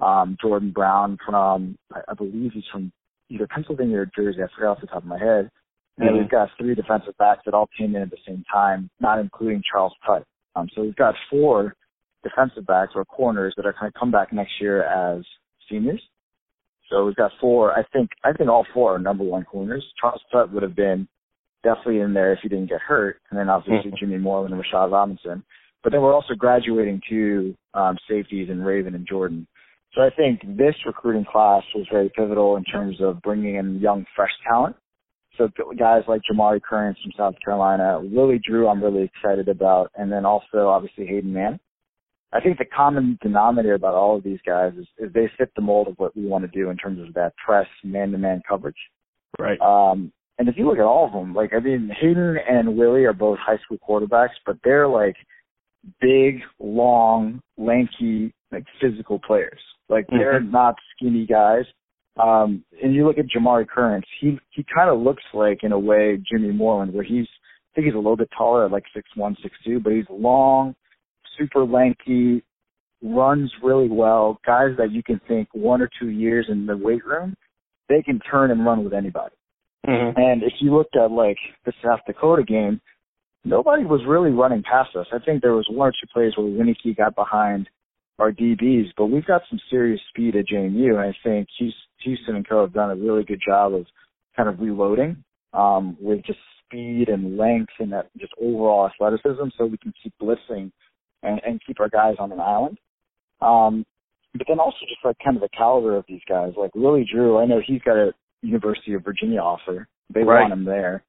um, 0.00 0.36
Jordan 0.40 0.70
Brown 0.70 1.18
from 1.26 1.76
I, 1.92 2.14
believe 2.14 2.52
he's 2.52 2.64
from 2.72 2.92
either 3.30 3.46
Pennsylvania 3.46 3.98
or 3.98 4.10
Jersey. 4.14 4.42
I 4.42 4.46
forgot 4.54 4.72
off 4.72 4.80
the 4.80 4.86
top 4.86 5.02
of 5.02 5.06
my 5.06 5.18
head. 5.18 5.50
And 5.98 6.10
mm-hmm. 6.10 6.18
we've 6.18 6.30
got 6.30 6.48
three 6.58 6.74
defensive 6.74 7.16
backs 7.18 7.42
that 7.44 7.54
all 7.54 7.68
came 7.76 7.96
in 7.96 8.02
at 8.02 8.10
the 8.10 8.16
same 8.26 8.44
time, 8.52 8.88
not 9.00 9.18
including 9.18 9.62
Charles 9.70 9.92
Tutt. 10.06 10.24
Um, 10.54 10.68
so 10.74 10.82
we've 10.82 10.96
got 10.96 11.14
four 11.28 11.74
defensive 12.22 12.66
backs 12.66 12.92
or 12.94 13.04
corners 13.04 13.54
that 13.56 13.66
are 13.66 13.74
going 13.78 13.90
to 13.92 13.98
come 13.98 14.10
back 14.10 14.32
next 14.32 14.52
year 14.60 14.84
as 14.84 15.24
seniors. 15.68 16.02
So 16.90 17.04
we've 17.04 17.16
got 17.16 17.32
four. 17.40 17.72
I 17.72 17.82
think 17.92 18.10
I 18.24 18.32
think 18.32 18.48
all 18.48 18.66
four 18.72 18.94
are 18.94 18.98
number 18.98 19.24
one 19.24 19.44
corners. 19.44 19.84
Charles 20.00 20.22
Tutt 20.32 20.52
would 20.52 20.62
have 20.62 20.76
been 20.76 21.06
definitely 21.62 22.00
in 22.00 22.14
there 22.14 22.32
if 22.32 22.38
he 22.42 22.48
didn't 22.48 22.70
get 22.70 22.80
hurt, 22.80 23.20
and 23.30 23.38
then 23.38 23.48
obviously 23.48 23.90
mm-hmm. 23.90 23.96
Jimmy 24.00 24.18
Moreland 24.18 24.54
and 24.54 24.62
Rashad 24.62 24.90
Robinson. 24.90 25.44
But 25.82 25.92
then 25.92 26.02
we're 26.02 26.14
also 26.14 26.34
graduating 26.34 27.02
to 27.08 27.54
um, 27.74 27.98
safeties 28.08 28.48
in 28.50 28.62
Raven 28.62 28.94
and 28.94 29.06
Jordan. 29.06 29.46
So 29.98 30.04
I 30.04 30.10
think 30.10 30.40
this 30.56 30.76
recruiting 30.86 31.26
class 31.30 31.64
was 31.74 31.84
very 31.90 32.08
pivotal 32.14 32.56
in 32.56 32.62
terms 32.62 32.96
of 33.00 33.20
bringing 33.20 33.56
in 33.56 33.80
young, 33.80 34.06
fresh 34.14 34.30
talent 34.48 34.76
so 35.38 35.48
guys 35.78 36.02
like 36.08 36.20
Jamari 36.30 36.60
Currents 36.60 37.00
from 37.00 37.12
South 37.16 37.34
Carolina, 37.42 38.00
Willie 38.02 38.40
Drew, 38.44 38.68
I'm 38.68 38.82
really 38.82 39.04
excited 39.04 39.48
about, 39.48 39.90
and 39.96 40.10
then 40.10 40.26
also 40.26 40.68
obviously 40.68 41.06
Hayden 41.06 41.32
Mann. 41.32 41.58
I 42.32 42.40
think 42.40 42.58
the 42.58 42.66
common 42.66 43.18
denominator 43.22 43.74
about 43.74 43.94
all 43.94 44.16
of 44.16 44.24
these 44.24 44.40
guys 44.44 44.72
is, 44.76 44.86
is 44.98 45.12
they 45.14 45.30
fit 45.38 45.50
the 45.56 45.62
mold 45.62 45.88
of 45.88 45.94
what 45.96 46.14
we 46.14 46.26
want 46.26 46.44
to 46.44 46.58
do 46.58 46.68
in 46.68 46.76
terms 46.76 47.00
of 47.00 47.14
that 47.14 47.32
press 47.36 47.66
man-to-man 47.82 48.42
coverage. 48.46 48.76
Right. 49.38 49.58
Um, 49.60 50.12
and 50.38 50.48
if 50.48 50.56
you 50.58 50.66
look 50.66 50.78
at 50.78 50.84
all 50.84 51.06
of 51.06 51.12
them, 51.12 51.32
like 51.34 51.52
I 51.54 51.60
mean, 51.60 51.90
Hayden 52.00 52.36
and 52.48 52.76
Willie 52.76 53.04
are 53.04 53.14
both 53.14 53.38
high 53.38 53.58
school 53.64 53.78
quarterbacks, 53.88 54.36
but 54.44 54.56
they're 54.62 54.88
like 54.88 55.16
big, 56.00 56.40
long, 56.58 57.40
lanky, 57.56 58.34
like 58.52 58.64
physical 58.80 59.18
players. 59.18 59.60
Like 59.88 60.06
they're 60.08 60.40
mm-hmm. 60.40 60.50
not 60.50 60.74
skinny 60.94 61.26
guys. 61.26 61.64
Um, 62.22 62.64
and 62.82 62.94
you 62.94 63.06
look 63.06 63.18
at 63.18 63.26
Jamari 63.26 63.66
Currents, 63.66 64.08
he 64.20 64.38
he 64.50 64.64
kind 64.74 64.90
of 64.90 65.00
looks 65.00 65.22
like 65.32 65.60
in 65.62 65.72
a 65.72 65.78
way 65.78 66.20
Jimmy 66.30 66.50
Moreland, 66.50 66.92
where 66.92 67.04
he's 67.04 67.26
I 67.26 67.74
think 67.74 67.86
he's 67.86 67.94
a 67.94 67.98
little 67.98 68.16
bit 68.16 68.30
taller 68.36 68.66
at 68.66 68.72
like 68.72 68.84
six 68.94 69.08
one, 69.14 69.36
six 69.42 69.54
two, 69.64 69.80
but 69.80 69.92
he's 69.92 70.04
long, 70.10 70.74
super 71.38 71.64
lanky, 71.64 72.42
runs 73.02 73.52
really 73.62 73.88
well. 73.88 74.40
Guys 74.44 74.70
that 74.78 74.92
you 74.92 75.02
can 75.02 75.20
think 75.28 75.48
one 75.52 75.80
or 75.80 75.88
two 76.00 76.08
years 76.08 76.46
in 76.48 76.66
the 76.66 76.76
weight 76.76 77.04
room, 77.04 77.36
they 77.88 78.02
can 78.02 78.18
turn 78.30 78.50
and 78.50 78.64
run 78.64 78.82
with 78.84 78.92
anybody. 78.92 79.34
Mm-hmm. 79.86 80.20
And 80.20 80.42
if 80.42 80.54
you 80.60 80.74
looked 80.74 80.96
at 80.96 81.12
like 81.12 81.38
the 81.64 81.72
South 81.84 82.00
Dakota 82.06 82.42
game, 82.42 82.80
nobody 83.44 83.84
was 83.84 84.00
really 84.06 84.30
running 84.30 84.62
past 84.62 84.96
us. 84.96 85.06
I 85.12 85.18
think 85.24 85.40
there 85.40 85.54
was 85.54 85.68
one 85.70 85.88
or 85.88 85.92
two 85.92 86.08
plays 86.12 86.32
where 86.36 86.46
Wieneke 86.46 86.96
got 86.96 87.14
behind 87.14 87.68
our 88.18 88.32
DBs, 88.32 88.88
but 88.96 89.06
we've 89.06 89.26
got 89.26 89.42
some 89.48 89.60
serious 89.70 90.00
speed 90.08 90.36
at 90.36 90.46
JMU, 90.46 90.90
and 90.90 90.98
I 90.98 91.14
think 91.22 91.48
Houston 91.58 92.36
and 92.36 92.48
Co 92.48 92.62
have 92.62 92.72
done 92.72 92.90
a 92.90 92.96
really 92.96 93.24
good 93.24 93.40
job 93.46 93.74
of 93.74 93.86
kind 94.36 94.48
of 94.48 94.60
reloading 94.60 95.22
um, 95.52 95.96
with 96.00 96.24
just 96.24 96.38
speed 96.64 97.08
and 97.08 97.36
length 97.36 97.72
and 97.78 97.92
that 97.92 98.10
just 98.18 98.32
overall 98.40 98.88
athleticism, 98.88 99.48
so 99.56 99.66
we 99.66 99.78
can 99.78 99.92
keep 100.02 100.12
blitzing 100.20 100.70
and, 101.22 101.40
and 101.46 101.60
keep 101.66 101.80
our 101.80 101.88
guys 101.88 102.16
on 102.18 102.32
an 102.32 102.40
island. 102.40 102.78
Um, 103.40 103.86
but 104.34 104.46
then 104.48 104.60
also 104.60 104.78
just 104.88 105.04
like 105.04 105.16
kind 105.24 105.36
of 105.36 105.42
the 105.42 105.48
caliber 105.56 105.96
of 105.96 106.04
these 106.08 106.20
guys, 106.28 106.52
like 106.56 106.74
Willie 106.74 107.08
Drew. 107.10 107.38
I 107.38 107.46
know 107.46 107.60
he's 107.64 107.82
got 107.82 107.96
a 107.96 108.12
University 108.42 108.94
of 108.94 109.04
Virginia 109.04 109.40
offer. 109.40 109.88
They 110.12 110.22
right. 110.22 110.42
want 110.42 110.52
him 110.52 110.64
there, 110.64 111.02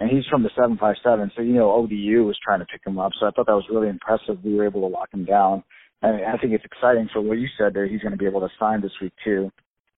and 0.00 0.10
he's 0.10 0.26
from 0.26 0.42
the 0.42 0.50
757. 0.54 1.32
So 1.36 1.42
you 1.42 1.54
know 1.54 1.72
ODU 1.72 2.24
was 2.24 2.38
trying 2.44 2.60
to 2.60 2.66
pick 2.66 2.82
him 2.86 2.98
up. 2.98 3.12
So 3.18 3.26
I 3.26 3.30
thought 3.30 3.46
that 3.46 3.52
was 3.52 3.66
really 3.70 3.88
impressive. 3.88 4.42
We 4.44 4.54
were 4.54 4.66
able 4.66 4.82
to 4.82 4.86
lock 4.86 5.12
him 5.12 5.24
down. 5.24 5.64
I, 6.02 6.12
mean, 6.12 6.24
I 6.24 6.36
think 6.38 6.52
it's 6.52 6.64
exciting 6.64 7.08
for 7.12 7.20
what 7.20 7.38
you 7.38 7.48
said 7.58 7.74
there. 7.74 7.86
He's 7.86 8.00
going 8.00 8.12
to 8.12 8.18
be 8.18 8.26
able 8.26 8.40
to 8.40 8.48
sign 8.58 8.80
this 8.80 8.92
week 9.00 9.12
too. 9.24 9.50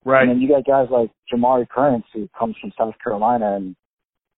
Right. 0.04 0.22
And 0.22 0.30
then 0.30 0.40
you 0.40 0.48
got 0.48 0.64
guys 0.64 0.88
like 0.90 1.10
Jamari 1.32 1.68
Currents 1.68 2.08
who 2.14 2.28
comes 2.38 2.56
from 2.60 2.72
South 2.78 2.94
Carolina 3.02 3.56
and 3.56 3.76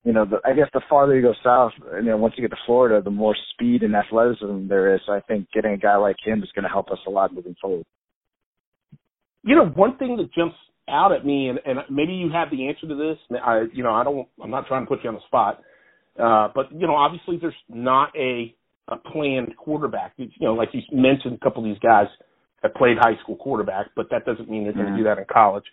you 0.05 0.13
know, 0.13 0.25
the, 0.25 0.39
I 0.45 0.55
guess 0.55 0.69
the 0.73 0.81
farther 0.91 1.15
you 1.15 1.23
go 1.23 1.35
south, 1.45 1.73
you 1.95 2.03
know, 2.03 2.17
once 2.17 2.35
you 2.37 2.43
get 2.43 2.55
to 2.55 2.61
Florida, 2.67 3.01
the 3.03 3.11
more 3.11 3.37
speed 3.53 3.83
and 3.83 3.95
athleticism 3.95 4.67
there 4.69 4.95
is. 4.95 5.01
So 5.07 5.13
I 5.13 5.21
think 5.21 5.47
getting 5.55 5.73
a 5.73 5.79
guy 5.79 5.97
like 5.97 6.17
him 6.25 6.43
is 6.43 6.51
going 6.55 6.65
to 6.65 6.69
help 6.69 6.91
us 6.91 6.99
a 7.07 7.11
lot 7.11 7.33
moving 7.33 7.55
forward. 7.61 7.85
You 9.45 9.57
know, 9.57 9.67
one 9.67 9.97
thing 9.99 10.17
that 10.17 10.33
jumps 10.35 10.57
out 10.89 11.13
at 11.13 11.25
me, 11.25 11.49
and, 11.49 11.61
and 11.65 11.79
maybe 11.89 12.13
you 12.15 12.31
have 12.33 12.51
the 12.51 12.69
answer 12.69 12.89
to 12.89 12.95
this. 12.95 13.39
I, 13.45 13.65
you 13.73 13.83
know, 13.83 13.93
I 13.93 14.03
don't. 14.03 14.27
I'm 14.43 14.51
not 14.51 14.67
trying 14.67 14.83
to 14.83 14.89
put 14.89 15.03
you 15.05 15.11
on 15.11 15.15
the 15.15 15.21
spot, 15.27 15.63
uh, 16.21 16.49
but 16.55 16.73
you 16.73 16.87
know, 16.87 16.95
obviously 16.95 17.39
there's 17.41 17.55
not 17.69 18.11
a, 18.17 18.55
a 18.89 18.97
planned 18.97 19.57
quarterback. 19.57 20.13
You 20.17 20.29
know, 20.41 20.55
like 20.55 20.71
you 20.73 20.81
mentioned, 20.93 21.35
a 21.35 21.45
couple 21.45 21.65
of 21.65 21.69
these 21.71 21.81
guys 21.81 22.07
have 22.63 22.75
played 22.75 22.97
high 22.99 23.21
school 23.23 23.37
quarterback, 23.37 23.87
but 23.97 24.07
that 24.11 24.25
doesn't 24.25 24.51
mean 24.51 24.65
they're 24.65 24.73
going 24.73 24.87
to 24.87 24.93
mm-hmm. 24.93 24.99
do 24.99 25.05
that 25.05 25.19
in 25.19 25.25
college. 25.33 25.65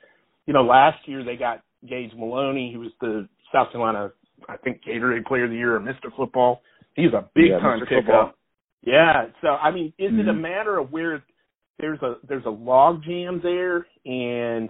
You 0.46 0.54
know, 0.54 0.64
last 0.64 0.98
year 1.08 1.24
they 1.24 1.36
got 1.36 1.62
Gage 1.88 2.12
Moloney, 2.16 2.72
who 2.74 2.80
was 2.80 2.92
the 3.00 3.28
South 3.54 3.72
Carolina, 3.72 4.12
I 4.48 4.58
think 4.58 4.82
Gatorade 4.84 5.26
Player 5.26 5.46
of 5.46 5.52
the 5.52 5.58
Year 5.58 5.76
or 5.76 5.80
Mr. 5.80 6.16
Football. 6.16 6.62
He's 6.96 7.14
a 7.14 7.30
big 7.36 7.50
yeah, 7.52 7.60
time 7.60 7.80
pickup. 7.88 8.38
Yeah. 8.86 9.26
So 9.42 9.50
I 9.50 9.72
mean, 9.72 9.94
is 9.98 10.12
mm-hmm. 10.12 10.20
it 10.20 10.28
a 10.28 10.32
mm-hmm. 10.32 10.42
matter 10.42 10.78
of 10.78 10.92
where 10.92 11.24
there's 11.80 12.02
a 12.02 12.16
there's 12.28 12.46
a 12.46 12.50
log 12.50 13.04
jam 13.04 13.40
there 13.42 13.86
and 14.06 14.70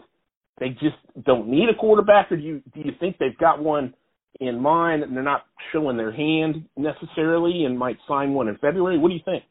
they 0.60 0.70
just 0.70 0.98
don't 1.26 1.48
need 1.48 1.70
a 1.70 1.76
quarterback, 1.76 2.32
or 2.32 2.38
do 2.38 2.44
you 2.44 2.62
do 2.74 2.82
you 2.82 2.92
think 3.00 3.18
they've 3.18 3.38
got 3.38 3.64
one 3.64 3.94
in 4.40 4.60
mind 4.60 5.04
and 5.04 5.16
they're 5.16 5.24
not 5.24 5.46
showing 5.72 5.98
their 5.98 6.12
hand 6.12 6.66
necessarily 6.78 7.66
and 7.66 7.78
might 7.78 7.98
sign 8.08 8.34
one 8.34 8.48
in 8.48 8.56
February? 8.58 8.98
What 8.98 9.10
do 9.10 9.16
you 9.16 9.22
think? 9.26 9.44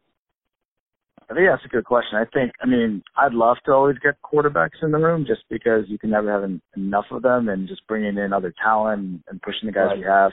I 1.30 1.34
think 1.34 1.46
that's 1.50 1.64
a 1.64 1.68
good 1.68 1.84
question. 1.84 2.18
I 2.18 2.24
think, 2.32 2.52
I 2.62 2.66
mean, 2.66 3.02
I'd 3.16 3.34
love 3.34 3.58
to 3.66 3.72
always 3.72 3.96
get 4.02 4.14
quarterbacks 4.22 4.82
in 4.82 4.92
the 4.92 4.98
room 4.98 5.26
just 5.26 5.42
because 5.50 5.84
you 5.86 5.98
can 5.98 6.10
never 6.10 6.32
have 6.32 6.42
en- 6.42 6.62
enough 6.74 7.04
of 7.10 7.20
them 7.20 7.50
and 7.50 7.68
just 7.68 7.86
bringing 7.86 8.16
in 8.16 8.32
other 8.32 8.54
talent 8.62 9.22
and 9.28 9.42
pushing 9.42 9.66
the 9.66 9.72
guys 9.72 9.88
right. 9.88 9.98
we 9.98 10.04
have. 10.04 10.32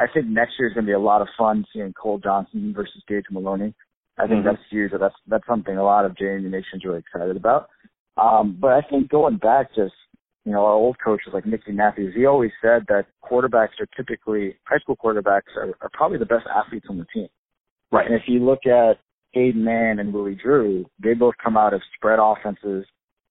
I 0.00 0.06
think 0.12 0.26
next 0.26 0.54
year 0.58 0.68
is 0.68 0.74
going 0.74 0.84
to 0.84 0.90
be 0.90 0.94
a 0.94 0.98
lot 0.98 1.22
of 1.22 1.28
fun 1.38 1.64
seeing 1.72 1.92
Cole 1.92 2.18
Johnson 2.18 2.72
versus 2.74 3.04
Gage 3.06 3.26
Moloney. 3.30 3.72
I 4.18 4.26
think 4.26 4.40
mm-hmm. 4.40 4.48
that's 4.48 4.62
huge. 4.70 4.90
That's 4.98 5.14
that's 5.26 5.46
something 5.46 5.76
a 5.76 5.84
lot 5.84 6.04
of 6.04 6.12
JMU 6.12 6.50
Nation's 6.50 6.84
really 6.84 6.98
excited 6.98 7.36
about. 7.36 7.68
Um, 8.16 8.58
but 8.60 8.72
I 8.72 8.82
think 8.82 9.10
going 9.10 9.38
back, 9.38 9.74
just 9.74 9.94
you 10.44 10.52
know, 10.52 10.64
our 10.64 10.72
old 10.72 10.96
coaches 11.02 11.28
like 11.32 11.46
Mickey 11.46 11.72
Matthews, 11.72 12.14
he 12.16 12.26
always 12.26 12.50
said 12.60 12.84
that 12.88 13.06
quarterbacks 13.22 13.80
are 13.80 13.86
typically 13.96 14.56
high 14.64 14.78
school 14.78 14.96
quarterbacks 14.96 15.56
are, 15.56 15.74
are 15.80 15.90
probably 15.92 16.18
the 16.18 16.26
best 16.26 16.46
athletes 16.52 16.86
on 16.90 16.98
the 16.98 17.06
team. 17.14 17.28
Right. 17.92 18.06
And 18.06 18.14
if 18.14 18.22
you 18.26 18.44
look 18.44 18.66
at 18.66 18.98
Hayden 19.32 19.64
Mann 19.64 19.98
and 19.98 20.12
Willie 20.12 20.38
Drew, 20.42 20.86
they 21.02 21.14
both 21.14 21.34
come 21.42 21.56
out 21.56 21.74
of 21.74 21.80
spread 21.96 22.18
offenses. 22.20 22.84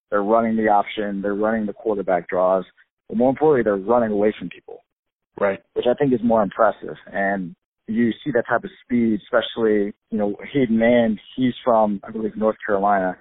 They're 0.09 0.23
running 0.23 0.55
the 0.55 0.67
option, 0.67 1.21
they're 1.21 1.35
running 1.35 1.65
the 1.65 1.73
quarterback 1.73 2.27
draws, 2.27 2.65
but 3.07 3.17
more 3.17 3.29
importantly, 3.29 3.63
they're 3.63 3.77
running 3.77 4.11
away 4.11 4.33
from 4.37 4.49
people. 4.49 4.83
Right. 5.39 5.59
Which 5.73 5.85
I 5.89 5.93
think 5.93 6.13
is 6.13 6.19
more 6.23 6.43
impressive. 6.43 6.95
And 7.11 7.55
you 7.87 8.11
see 8.23 8.31
that 8.33 8.43
type 8.47 8.63
of 8.63 8.69
speed, 8.83 9.19
especially, 9.23 9.93
you 10.09 10.17
know, 10.17 10.35
Hayden 10.53 10.77
Mann, 10.77 11.19
he's 11.35 11.53
from, 11.63 12.01
I 12.03 12.11
believe, 12.11 12.35
North 12.35 12.57
Carolina 12.65 13.17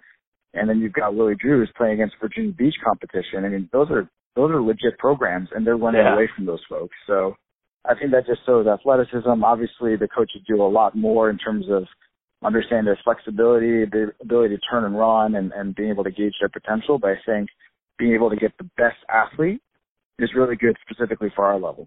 and 0.54 0.68
then 0.68 0.80
you've 0.80 0.92
got 0.92 1.14
Willie 1.14 1.36
Drew 1.36 1.60
who's 1.60 1.72
playing 1.76 1.94
against 1.94 2.16
Virginia 2.20 2.52
Beach 2.52 2.74
competition. 2.84 3.44
I 3.44 3.48
mean, 3.48 3.68
those 3.72 3.90
are 3.90 4.08
those 4.36 4.50
are 4.50 4.62
legit 4.62 4.98
programs, 4.98 5.48
and 5.54 5.66
they're 5.66 5.76
running 5.76 6.02
yeah. 6.02 6.14
away 6.14 6.28
from 6.34 6.46
those 6.46 6.62
folks. 6.68 6.94
So 7.06 7.34
I 7.84 7.94
think 7.94 8.12
that 8.12 8.26
just 8.26 8.40
shows 8.46 8.66
athleticism. 8.66 9.44
Obviously, 9.44 9.96
the 9.96 10.08
coaches 10.08 10.42
do 10.46 10.62
a 10.62 10.68
lot 10.68 10.96
more 10.96 11.30
in 11.30 11.38
terms 11.38 11.66
of 11.70 11.84
understanding 12.42 12.86
their 12.86 12.98
flexibility, 13.04 13.84
the 13.84 14.12
ability 14.22 14.56
to 14.56 14.60
turn 14.70 14.84
and 14.84 14.98
run, 14.98 15.34
and, 15.34 15.52
and 15.52 15.74
being 15.74 15.90
able 15.90 16.04
to 16.04 16.10
gauge 16.10 16.34
their 16.40 16.48
potential. 16.48 16.98
But 16.98 17.10
I 17.10 17.16
think 17.26 17.48
being 17.98 18.14
able 18.14 18.30
to 18.30 18.36
get 18.36 18.52
the 18.58 18.68
best 18.76 18.96
athlete 19.08 19.60
is 20.18 20.30
really 20.34 20.56
good 20.56 20.76
specifically 20.88 21.32
for 21.34 21.44
our 21.44 21.58
level. 21.58 21.86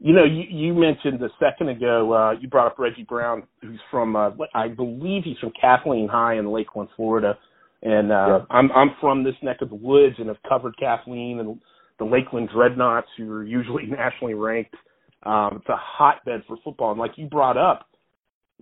You 0.00 0.12
know, 0.12 0.24
you, 0.24 0.44
you 0.48 0.74
mentioned 0.74 1.22
a 1.22 1.28
second 1.40 1.68
ago, 1.68 2.12
uh, 2.12 2.32
you 2.40 2.48
brought 2.48 2.66
up 2.66 2.78
Reggie 2.78 3.04
Brown, 3.04 3.44
who's 3.62 3.80
from, 3.90 4.16
uh, 4.16 4.30
I 4.54 4.68
believe 4.68 5.22
he's 5.24 5.38
from 5.38 5.52
Kathleen 5.58 6.08
High 6.08 6.34
in 6.34 6.50
Lakeland, 6.50 6.90
Florida. 6.96 7.38
And, 7.82 8.10
uh, 8.10 8.26
yeah. 8.26 8.38
I'm, 8.50 8.72
I'm 8.72 8.90
from 9.00 9.24
this 9.24 9.34
neck 9.42 9.58
of 9.62 9.68
the 9.68 9.76
woods 9.76 10.16
and 10.18 10.28
have 10.28 10.42
covered 10.48 10.76
Kathleen 10.78 11.38
and 11.38 11.60
the 11.98 12.04
Lakeland 12.04 12.50
Dreadnaughts, 12.54 13.06
who 13.16 13.30
are 13.32 13.44
usually 13.44 13.86
nationally 13.88 14.34
ranked. 14.34 14.74
Um, 15.22 15.58
it's 15.60 15.68
a 15.68 15.76
hotbed 15.76 16.42
for 16.46 16.56
football. 16.64 16.90
And 16.90 17.00
like 17.00 17.12
you 17.16 17.26
brought 17.26 17.56
up, 17.56 17.86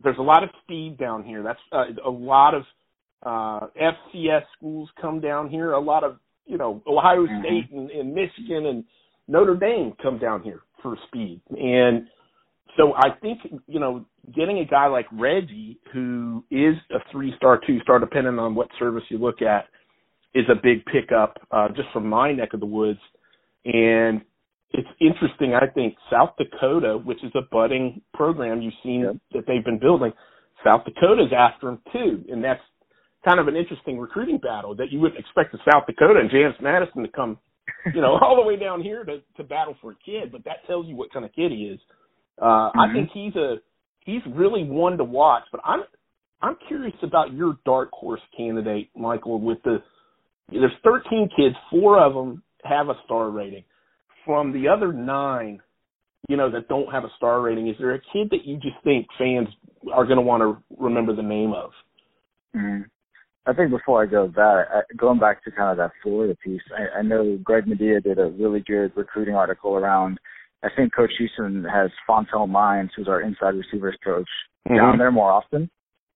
there's 0.03 0.19
a 0.19 0.23
lot 0.23 0.43
of 0.43 0.51
speed 0.62 0.99
down 0.99 1.25
here. 1.25 1.43
That's 1.43 1.59
uh, 1.73 1.85
a 2.05 2.11
lot 2.11 2.55
of, 2.55 2.62
uh, 3.25 3.67
FCS 3.81 4.43
schools 4.57 4.91
come 5.01 5.21
down 5.21 5.49
here. 5.49 5.73
A 5.73 5.81
lot 5.81 6.05
of, 6.05 6.19
you 6.47 6.59
know, 6.59 6.83
Ohio 6.87 7.27
mm-hmm. 7.27 7.41
State 7.41 7.71
and, 7.73 7.91
and 7.91 8.15
Michigan 8.15 8.67
and 8.67 8.85
Notre 9.29 9.57
Dame 9.57 9.95
come 10.02 10.19
down 10.19 10.43
here 10.43 10.62
for 10.83 10.97
speed. 11.09 11.41
And 11.50 12.07
so 12.76 12.95
I 12.95 13.11
think, 13.21 13.41
you 13.67 13.81
know, 13.81 14.05
getting 14.35 14.59
a 14.59 14.64
guy 14.64 14.87
like 14.87 15.07
Reggie, 15.12 15.79
who 15.93 16.45
is 16.50 16.75
a 16.91 16.99
three 17.11 17.33
star, 17.37 17.61
two 17.67 17.81
star, 17.81 17.99
depending 17.99 18.38
on 18.38 18.55
what 18.55 18.69
service 18.79 19.05
you 19.09 19.19
look 19.19 19.43
at, 19.43 19.67
is 20.35 20.45
a 20.50 20.55
big 20.55 20.85
pickup 20.87 21.38
uh, 21.50 21.69
just 21.69 21.88
from 21.93 22.09
my 22.09 22.33
neck 22.33 22.55
of 22.55 22.61
the 22.61 22.67
woods. 22.67 23.00
And 23.64 24.23
it's 24.71 24.88
interesting, 25.00 25.55
I 25.55 25.67
think, 25.67 25.95
South 26.11 26.31
Dakota, 26.38 26.97
which 26.97 27.23
is 27.23 27.33
a 27.35 27.43
budding 27.50 28.00
program 28.14 28.62
you've 28.62 28.73
seen 28.83 29.00
yep. 29.00 29.17
that 29.33 29.45
they've 29.47 29.64
been 29.64 29.79
building, 29.79 30.12
South 30.64 30.85
Dakota's 30.87 31.33
after 31.37 31.69
him 31.69 31.79
too. 31.93 32.25
And 32.31 32.43
that's 32.43 32.61
kind 33.25 33.38
of 33.38 33.49
an 33.49 33.57
interesting 33.57 33.99
recruiting 33.99 34.38
battle 34.38 34.75
that 34.76 34.91
you 34.91 34.99
wouldn't 34.99 35.21
expect 35.21 35.52
the 35.52 35.59
South 35.71 35.87
Dakota 35.87 36.21
and 36.21 36.31
James 36.31 36.55
Madison 36.61 37.02
to 37.02 37.09
come 37.09 37.38
you 37.95 38.00
know, 38.00 38.19
all 38.21 38.37
the 38.37 38.47
way 38.47 38.57
down 38.57 38.83
here 38.83 39.04
to 39.04 39.19
to 39.37 39.45
battle 39.45 39.76
for 39.81 39.92
a 39.92 39.97
kid, 40.04 40.33
but 40.33 40.45
that 40.45 40.66
tells 40.66 40.87
you 40.87 40.97
what 40.97 41.12
kind 41.12 41.25
of 41.25 41.33
kid 41.33 41.52
he 41.52 41.64
is. 41.64 41.81
Uh 42.40 42.45
mm-hmm. 42.45 42.81
I 42.81 42.92
think 42.92 43.11
he's 43.12 43.37
a 43.37 43.57
he's 44.00 44.23
really 44.35 44.64
one 44.64 44.99
to 44.99 45.04
watch, 45.04 45.45
but 45.52 45.61
I'm 45.64 45.83
I'm 46.40 46.57
curious 46.66 46.97
about 47.02 47.33
your 47.33 47.57
dark 47.64 47.90
horse 47.92 48.21
candidate, 48.37 48.90
Michael, 48.97 49.40
with 49.40 49.62
the 49.62 49.83
there's 50.50 50.73
13 50.85 51.31
kids, 51.37 51.54
four 51.71 51.99
of 51.99 52.14
them 52.14 52.42
have 52.64 52.88
a 52.88 52.95
star 53.04 53.31
rating. 53.31 53.64
From 54.25 54.52
the 54.52 54.69
other 54.69 54.92
9, 54.92 55.61
you 56.28 56.37
know, 56.37 56.50
that 56.50 56.69
don't 56.69 56.92
have 56.92 57.04
a 57.04 57.11
star 57.16 57.40
rating, 57.40 57.69
is 57.69 57.76
there 57.78 57.95
a 57.95 58.00
kid 58.12 58.28
that 58.31 58.45
you 58.45 58.57
just 58.57 58.76
think 58.85 59.07
fans 59.19 59.49
are 59.92 60.04
going 60.04 60.16
to 60.16 60.23
want 60.23 60.42
to 60.42 60.62
remember 60.78 61.14
the 61.14 61.23
name 61.23 61.52
of? 61.52 61.71
Mm-hmm. 62.54 62.83
I 63.45 63.53
think 63.53 63.71
before 63.71 64.03
I 64.03 64.07
go 64.07 64.29
that, 64.37 64.65
I, 64.73 64.81
going 64.97 65.19
back 65.19 65.43
to 65.45 65.51
kind 65.51 65.71
of 65.71 65.77
that 65.79 65.93
Florida 66.03 66.37
piece, 66.45 66.63
I, 66.77 67.01
I 67.01 67.03
know 67.03 67.39
Greg 67.43 67.65
Madia 67.65 68.03
did 68.03 68.19
a 68.19 68.27
really 68.27 68.61
good 68.61 68.93
recruiting 68.97 69.35
article 69.35 69.75
around. 69.75 70.19
I 70.63 70.69
think 70.77 70.95
Coach 70.95 71.11
Houston 71.19 71.65
has 71.65 71.91
Fontel 72.09 72.49
Mines, 72.49 72.91
who's 72.97 73.09
our 73.09 73.21
inside 73.21 73.55
receivers 73.57 73.97
coach, 74.05 74.29
mm-hmm. 74.69 74.77
down 74.77 74.99
there 74.99 75.11
more 75.11 75.31
often, 75.31 75.69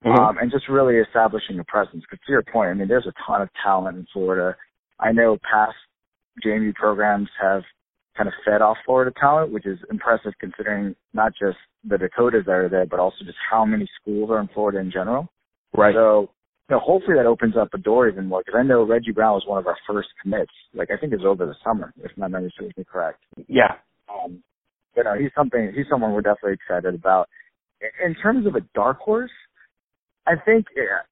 mm-hmm. 0.04 0.21
um, 0.21 0.38
and 0.38 0.52
just 0.52 0.68
really 0.68 0.97
establishing 0.97 1.59
a 1.59 1.64
presence. 1.64 2.04
Because 2.09 2.25
to 2.26 2.33
your 2.33 2.45
point, 2.45 2.71
I 2.71 2.75
mean, 2.75 2.87
there's 2.87 3.06
a 3.06 3.14
ton 3.26 3.42
of 3.42 3.49
talent 3.64 3.97
in 3.97 4.06
Florida. 4.12 4.56
I 5.00 5.11
know 5.11 5.37
past 5.50 5.75
JMU 6.45 6.75
programs 6.75 7.28
have 7.40 7.62
kind 8.16 8.28
of 8.28 8.35
fed 8.45 8.62
off 8.62 8.76
Florida 8.87 9.12
talent, 9.18 9.52
which 9.52 9.66
is 9.66 9.78
impressive 9.90 10.33
considering 10.38 10.95
not 11.12 11.33
just 11.33 11.59
the 11.85 11.99
Dakotas 11.99 12.45
that 12.47 12.52
are 12.52 12.68
there, 12.68 12.87
but 12.87 13.00
also 13.00 13.25
just 13.25 13.38
how 13.50 13.64
many 13.64 13.88
schools 14.00 14.30
are 14.30 14.40
in 14.40 14.49
Florida 14.54 14.78
in 14.78 14.92
general. 14.92 15.28
Right. 15.76 15.95
So 15.95 16.30
you 16.68 16.75
know, 16.75 16.80
hopefully 16.80 17.16
that 17.16 17.26
opens 17.26 17.56
up 17.56 17.68
a 17.75 17.78
door 17.78 18.08
even 18.08 18.26
more 18.26 18.42
because 18.44 18.58
I 18.58 18.64
know 18.64 18.85
Reggie 18.85 19.12
Brown 19.12 19.35
was 19.35 19.44
one 19.46 19.58
of 19.58 19.66
our 19.66 19.76
first 19.87 20.08
commits. 20.20 20.50
Like 20.75 20.90
I 20.90 20.96
think 20.96 21.12
it 21.12 21.16
was 21.16 21.26
over 21.26 21.46
the 21.46 21.54
summer, 21.64 21.92
if 22.02 22.11
my 22.16 22.26
memory 22.26 22.52
serves 22.58 22.76
me 22.76 22.85
correct. 22.85 23.23
Yeah. 23.49 23.75
Um, 24.08 24.42
but 24.94 25.04
no, 25.04 25.14
he's 25.14 25.30
something. 25.37 25.73
He's 25.76 25.87
someone 25.88 26.12
we're 26.12 26.23
definitely 26.23 26.54
excited 26.54 26.94
about. 26.94 27.28
In 28.04 28.14
terms 28.14 28.46
of 28.46 28.56
a 28.56 28.62
dark 28.75 28.99
horse, 28.99 29.30
I 30.26 30.35
think 30.44 30.66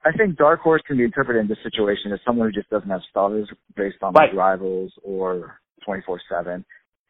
I 0.05 0.11
think 0.17 0.37
dark 0.37 0.61
horse 0.61 0.83
can 0.87 0.97
be 0.97 1.05
interpreted 1.05 1.41
in 1.43 1.49
this 1.49 1.59
situation 1.63 2.13
as 2.13 2.19
someone 2.27 2.49
who 2.49 2.53
just 2.53 2.71
doesn't 2.71 2.91
have 2.91 3.03
starters 3.09 3.49
based 3.77 3.99
on 4.03 4.13
right. 4.15 4.35
rivals 4.35 4.93
or 5.05 5.61
twenty 5.85 6.03
four 6.05 6.21
seven. 6.29 6.65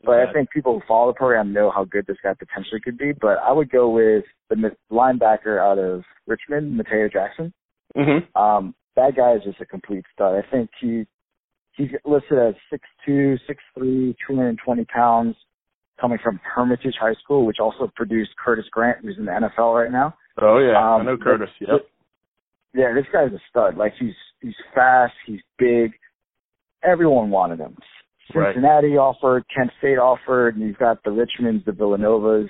But 0.04 0.16
I 0.16 0.32
think 0.34 0.50
people 0.50 0.74
who 0.74 0.82
follow 0.86 1.12
the 1.12 1.16
program 1.16 1.54
know 1.54 1.70
how 1.74 1.84
good 1.84 2.06
this 2.06 2.18
guy 2.22 2.34
potentially 2.34 2.78
could 2.84 2.98
be. 2.98 3.12
But 3.12 3.38
I 3.38 3.52
would 3.52 3.70
go 3.70 3.88
with 3.88 4.24
the 4.50 4.70
linebacker 4.92 5.58
out 5.58 5.78
of 5.78 6.02
Richmond, 6.26 6.76
Mateo 6.76 7.08
Jackson. 7.08 7.54
Mm-hmm. 7.96 8.40
Um, 8.40 8.74
that 8.96 9.16
guy 9.16 9.34
is 9.34 9.42
just 9.44 9.60
a 9.60 9.66
complete 9.66 10.04
stud. 10.12 10.34
I 10.34 10.50
think 10.50 10.70
he 10.80 11.04
he's 11.76 11.88
listed 12.04 12.38
as 12.38 12.54
six 12.70 12.84
two, 13.04 13.36
six 13.46 13.62
three, 13.76 14.16
two 14.26 14.36
hundred 14.36 14.50
and 14.50 14.58
twenty 14.64 14.84
pounds, 14.84 15.36
coming 16.00 16.18
from 16.22 16.40
Hermitage 16.42 16.94
High 17.00 17.14
School, 17.22 17.46
which 17.46 17.58
also 17.60 17.90
produced 17.94 18.30
Curtis 18.42 18.66
Grant, 18.70 18.98
who's 19.02 19.16
in 19.18 19.26
the 19.26 19.32
NFL 19.32 19.74
right 19.74 19.92
now. 19.92 20.14
Oh 20.40 20.58
yeah, 20.58 20.76
um, 20.76 21.02
I 21.02 21.04
know 21.04 21.16
Curtis. 21.16 21.50
Yep. 21.60 21.86
Yeah, 22.74 22.92
this 22.94 23.06
guy's 23.12 23.32
a 23.32 23.40
stud. 23.50 23.76
Like 23.76 23.92
he's 23.98 24.14
he's 24.40 24.54
fast, 24.74 25.14
he's 25.26 25.40
big. 25.58 25.92
Everyone 26.82 27.30
wanted 27.30 27.60
him. 27.60 27.76
Cincinnati 28.32 28.92
right. 28.92 28.98
offered, 28.98 29.44
Kent 29.54 29.70
State 29.78 29.98
offered, 29.98 30.56
and 30.56 30.66
you've 30.66 30.78
got 30.78 31.02
the 31.04 31.10
Richmonds, 31.10 31.64
the 31.64 31.72
Villanovas. 31.72 32.48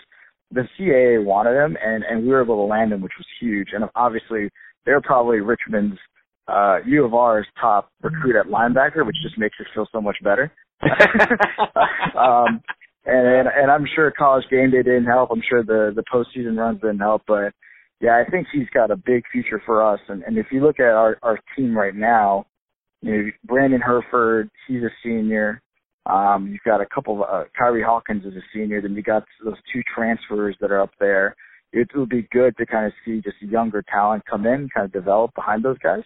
The 0.52 0.68
CAA 0.78 1.24
wanted 1.24 1.56
him, 1.56 1.76
and 1.84 2.04
and 2.04 2.22
we 2.22 2.28
were 2.28 2.42
able 2.42 2.56
to 2.56 2.70
land 2.70 2.92
him, 2.92 3.00
which 3.00 3.12
was 3.18 3.26
huge. 3.40 3.68
And 3.72 3.84
obviously, 3.94 4.50
they're 4.86 5.00
probably 5.00 5.40
Richmond's 5.40 5.98
uh, 6.48 6.78
U 6.86 7.04
of 7.04 7.14
R's 7.14 7.46
top 7.60 7.90
recruit 8.02 8.36
at 8.38 8.46
linebacker, 8.46 9.06
which 9.06 9.16
just 9.22 9.38
makes 9.38 9.56
it 9.60 9.66
feel 9.74 9.86
so 9.92 10.00
much 10.00 10.16
better. 10.22 10.52
um, 12.18 12.62
and, 13.06 13.26
and 13.26 13.48
and 13.48 13.70
I'm 13.70 13.86
sure 13.94 14.10
college 14.10 14.44
game 14.50 14.70
day 14.70 14.82
didn't 14.82 15.06
help. 15.06 15.30
I'm 15.30 15.42
sure 15.48 15.62
the 15.62 15.92
the 15.94 16.04
postseason 16.12 16.58
runs 16.58 16.80
didn't 16.80 17.00
help, 17.00 17.22
but 17.26 17.52
yeah, 18.00 18.22
I 18.26 18.30
think 18.30 18.46
he's 18.52 18.68
got 18.72 18.90
a 18.90 18.96
big 18.96 19.22
future 19.32 19.62
for 19.64 19.82
us. 19.82 20.00
And 20.08 20.22
and 20.22 20.38
if 20.38 20.46
you 20.50 20.62
look 20.62 20.80
at 20.80 20.86
our 20.86 21.18
our 21.22 21.38
team 21.56 21.76
right 21.76 21.94
now, 21.94 22.46
you 23.02 23.12
know, 23.12 23.30
Brandon 23.44 23.80
Herford, 23.80 24.50
he's 24.66 24.82
a 24.82 24.90
senior. 25.02 25.60
Um, 26.06 26.48
you've 26.48 26.62
got 26.64 26.82
a 26.82 26.86
couple 26.86 27.22
of 27.22 27.28
uh, 27.30 27.44
Kyrie 27.58 27.82
Hawkins 27.82 28.24
is 28.24 28.34
a 28.34 28.42
senior. 28.52 28.82
Then 28.82 28.94
you 28.94 29.02
got 29.02 29.24
those 29.42 29.56
two 29.72 29.82
transfers 29.94 30.56
that 30.60 30.70
are 30.70 30.80
up 30.80 30.90
there. 31.00 31.34
It 31.74 31.88
would 31.94 32.08
be 32.08 32.28
good 32.30 32.56
to 32.58 32.66
kind 32.66 32.86
of 32.86 32.92
see 33.04 33.20
just 33.20 33.40
younger 33.42 33.82
talent 33.82 34.22
come 34.30 34.46
in, 34.46 34.68
kind 34.72 34.84
of 34.84 34.92
develop 34.92 35.34
behind 35.34 35.64
those 35.64 35.78
guys. 35.78 36.04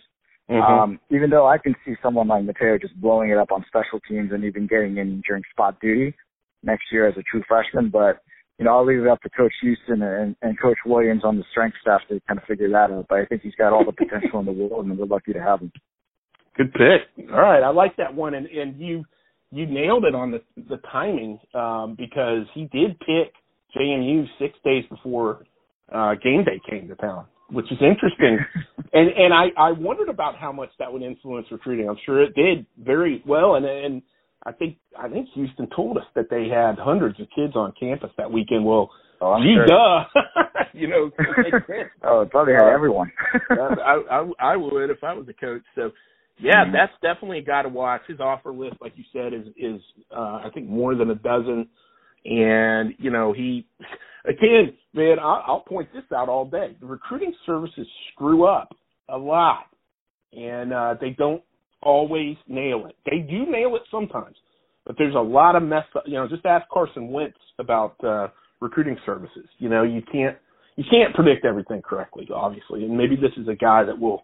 Mm-hmm. 0.50 0.72
Um, 0.72 1.00
even 1.10 1.28
though 1.28 1.46
I 1.46 1.58
can 1.58 1.74
see 1.84 1.92
someone 2.02 2.28
like 2.28 2.44
Mateo 2.44 2.78
just 2.78 2.98
blowing 3.00 3.30
it 3.30 3.36
up 3.36 3.52
on 3.52 3.64
special 3.68 4.00
teams 4.08 4.32
and 4.32 4.44
even 4.44 4.66
getting 4.66 4.96
in 4.96 5.22
during 5.26 5.42
spot 5.50 5.78
duty 5.80 6.14
next 6.62 6.84
year 6.90 7.06
as 7.06 7.14
a 7.18 7.22
true 7.22 7.42
freshman, 7.46 7.90
but 7.90 8.22
you 8.58 8.64
know, 8.64 8.76
I'll 8.76 8.86
leave 8.86 9.00
it 9.00 9.06
up 9.06 9.20
to 9.22 9.30
Coach 9.30 9.52
Houston 9.62 10.02
and, 10.02 10.34
and 10.42 10.60
Coach 10.60 10.78
Williams 10.84 11.22
on 11.24 11.36
the 11.36 11.44
strength 11.52 11.76
staff 11.80 12.00
to 12.08 12.20
kind 12.26 12.40
of 12.40 12.44
figure 12.46 12.68
that 12.70 12.90
out. 12.90 13.06
But 13.08 13.18
I 13.18 13.26
think 13.26 13.42
he's 13.42 13.54
got 13.54 13.72
all 13.72 13.84
the 13.84 13.92
potential 13.92 14.40
in 14.40 14.46
the 14.46 14.52
world, 14.52 14.86
and 14.86 14.98
we're 14.98 15.06
lucky 15.06 15.32
to 15.32 15.40
have 15.40 15.60
him. 15.60 15.70
Good 16.56 16.72
pick. 16.72 17.28
All 17.30 17.40
right, 17.40 17.62
I 17.62 17.68
like 17.68 17.96
that 17.98 18.12
one, 18.12 18.34
and 18.34 18.46
and 18.46 18.80
you 18.80 19.04
you 19.52 19.66
nailed 19.66 20.04
it 20.04 20.14
on 20.14 20.32
the 20.32 20.42
the 20.68 20.78
timing 20.90 21.38
um, 21.54 21.94
because 21.96 22.46
he 22.52 22.62
did 22.72 22.98
pick 22.98 23.32
JMU 23.76 24.24
six 24.40 24.54
days 24.64 24.84
before 24.90 25.44
uh, 25.92 26.14
game 26.14 26.44
day 26.44 26.60
came 26.68 26.88
to 26.88 26.94
town, 26.96 27.26
which 27.50 27.70
is 27.70 27.78
interesting. 27.80 28.38
and 28.92 29.08
and 29.10 29.34
I 29.34 29.46
I 29.56 29.72
wondered 29.72 30.08
about 30.08 30.36
how 30.36 30.52
much 30.52 30.70
that 30.78 30.92
would 30.92 31.02
influence 31.02 31.46
recruiting. 31.50 31.88
I'm 31.88 31.98
sure 32.04 32.22
it 32.22 32.34
did 32.34 32.66
very 32.78 33.22
well, 33.26 33.54
and 33.54 33.64
and 33.64 34.02
I 34.44 34.52
think 34.52 34.76
I 34.98 35.08
think 35.08 35.28
Houston 35.34 35.68
told 35.74 35.96
us 35.96 36.04
that 36.14 36.30
they 36.30 36.48
had 36.48 36.78
hundreds 36.78 37.20
of 37.20 37.26
kids 37.34 37.54
on 37.56 37.72
campus 37.78 38.10
that 38.16 38.30
weekend. 38.30 38.64
Well, 38.64 38.90
oh, 39.20 39.38
gee, 39.42 39.54
sure. 39.54 39.66
duh, 39.66 40.04
you 40.72 40.88
know. 40.88 41.10
oh, 42.04 42.26
probably 42.30 42.54
had 42.54 42.62
uh, 42.62 42.74
everyone. 42.74 43.10
I, 43.50 44.00
I 44.10 44.30
I 44.52 44.56
would 44.56 44.90
if 44.90 45.02
I 45.02 45.14
was 45.14 45.26
a 45.28 45.34
coach. 45.34 45.62
So, 45.74 45.90
yeah, 46.38 46.64
mm-hmm. 46.64 46.72
that's 46.72 46.92
definitely 47.02 47.38
a 47.38 47.44
guy 47.44 47.62
to 47.62 47.68
watch. 47.68 48.02
His 48.06 48.20
offer 48.20 48.52
list, 48.52 48.76
like 48.80 48.92
you 48.96 49.04
said, 49.12 49.32
is 49.32 49.46
is 49.56 49.80
uh, 50.16 50.40
I 50.44 50.50
think 50.54 50.68
more 50.68 50.94
than 50.94 51.10
a 51.10 51.16
dozen, 51.16 51.68
and 52.24 52.94
you 52.98 53.10
know 53.10 53.32
he 53.32 53.66
again, 54.24 54.74
man, 54.98 55.18
I'll, 55.18 55.42
I'll 55.46 55.60
point 55.60 55.88
this 55.94 56.02
out 56.14 56.28
all 56.28 56.44
day. 56.44 56.76
The 56.80 56.86
recruiting 56.86 57.34
services 57.46 57.86
screw 58.12 58.46
up 58.46 58.74
a 59.08 59.16
lot, 59.16 59.66
and 60.32 60.72
uh, 60.72 60.94
they 61.00 61.10
don't 61.10 61.42
always 61.82 62.36
nail 62.48 62.86
it. 62.86 62.96
They 63.06 63.18
do 63.18 63.50
nail 63.50 63.76
it 63.76 63.82
sometimes, 63.90 64.36
but 64.84 64.96
there's 64.98 65.14
a 65.14 65.20
lot 65.20 65.56
of 65.56 65.62
mess. 65.62 65.84
Up, 65.96 66.02
you 66.06 66.14
know, 66.14 66.28
just 66.28 66.44
ask 66.44 66.68
Carson 66.68 67.10
Wentz 67.10 67.38
about 67.58 67.94
uh, 68.04 68.28
recruiting 68.60 68.98
services. 69.06 69.46
You 69.58 69.68
know, 69.68 69.84
you 69.84 70.02
can't 70.12 70.36
you 70.76 70.84
can't 70.90 71.14
predict 71.14 71.44
everything 71.44 71.80
correctly, 71.80 72.28
obviously, 72.34 72.84
and 72.84 72.96
maybe 72.96 73.16
this 73.16 73.32
is 73.36 73.48
a 73.48 73.54
guy 73.54 73.84
that 73.84 73.98
will 73.98 74.22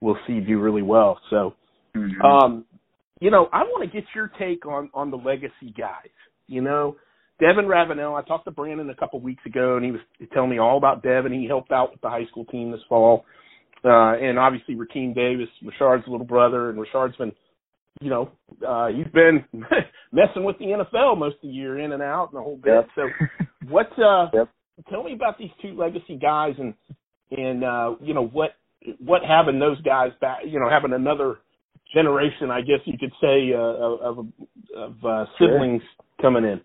will 0.00 0.18
see 0.26 0.40
do 0.40 0.58
really 0.60 0.82
well. 0.82 1.20
So, 1.30 1.54
mm-hmm. 1.94 2.20
um, 2.22 2.64
you 3.20 3.30
know, 3.30 3.48
I 3.52 3.62
want 3.62 3.90
to 3.90 3.94
get 3.94 4.08
your 4.14 4.30
take 4.38 4.66
on 4.66 4.90
on 4.94 5.10
the 5.10 5.16
legacy 5.16 5.74
guys. 5.76 6.10
You 6.46 6.62
know, 6.62 6.96
Devin 7.40 7.66
Ravenel. 7.66 8.14
I 8.14 8.22
talked 8.22 8.46
to 8.46 8.50
Brandon 8.50 8.88
a 8.90 8.94
couple 8.94 9.20
weeks 9.20 9.44
ago, 9.46 9.76
and 9.76 9.84
he 9.84 9.92
was 9.92 10.00
telling 10.32 10.50
me 10.50 10.58
all 10.58 10.78
about 10.78 11.02
Devin. 11.02 11.32
He 11.32 11.46
helped 11.46 11.72
out 11.72 11.92
with 11.92 12.00
the 12.00 12.08
high 12.08 12.26
school 12.30 12.44
team 12.46 12.70
this 12.70 12.80
fall. 12.88 13.24
Uh, 13.84 14.16
and 14.16 14.38
obviously 14.38 14.74
Rakeem 14.74 15.14
Davis, 15.14 15.48
Rashard's 15.62 16.08
little 16.08 16.26
brother, 16.26 16.70
and 16.70 16.80
Rashard's 16.80 17.16
been, 17.16 17.32
you 18.00 18.10
know, 18.10 18.30
uh, 18.66 18.88
he's 18.88 19.06
been 19.12 19.44
messing 20.12 20.44
with 20.44 20.58
the 20.58 20.66
NFL 20.66 21.18
most 21.18 21.36
of 21.36 21.42
the 21.42 21.48
year, 21.48 21.78
in 21.78 21.92
and 21.92 22.02
out, 22.02 22.30
and 22.32 22.38
the 22.38 22.42
whole 22.42 22.56
bit. 22.56 22.72
Yep. 22.74 22.88
So, 22.96 23.46
what? 23.68 23.86
Uh, 23.98 24.28
yep. 24.34 24.48
Tell 24.90 25.02
me 25.02 25.12
about 25.12 25.38
these 25.38 25.50
two 25.62 25.76
legacy 25.76 26.18
guys, 26.20 26.54
and 26.58 26.74
and 27.30 27.64
uh, 27.64 27.94
you 28.00 28.12
know 28.12 28.26
what 28.26 28.50
what 29.04 29.22
having 29.26 29.58
those 29.58 29.80
guys 29.82 30.10
back, 30.20 30.40
you 30.46 30.58
know, 30.60 30.68
having 30.68 30.92
another 30.92 31.36
generation, 31.94 32.50
I 32.50 32.60
guess 32.60 32.80
you 32.84 32.98
could 32.98 33.12
say, 33.20 33.52
uh, 33.54 33.58
of 33.58 34.26
of 34.76 35.04
uh, 35.04 35.24
siblings 35.38 35.82
sure. 35.82 36.04
coming 36.20 36.44
in. 36.44 36.60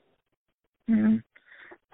Mm-hmm. 0.92 1.16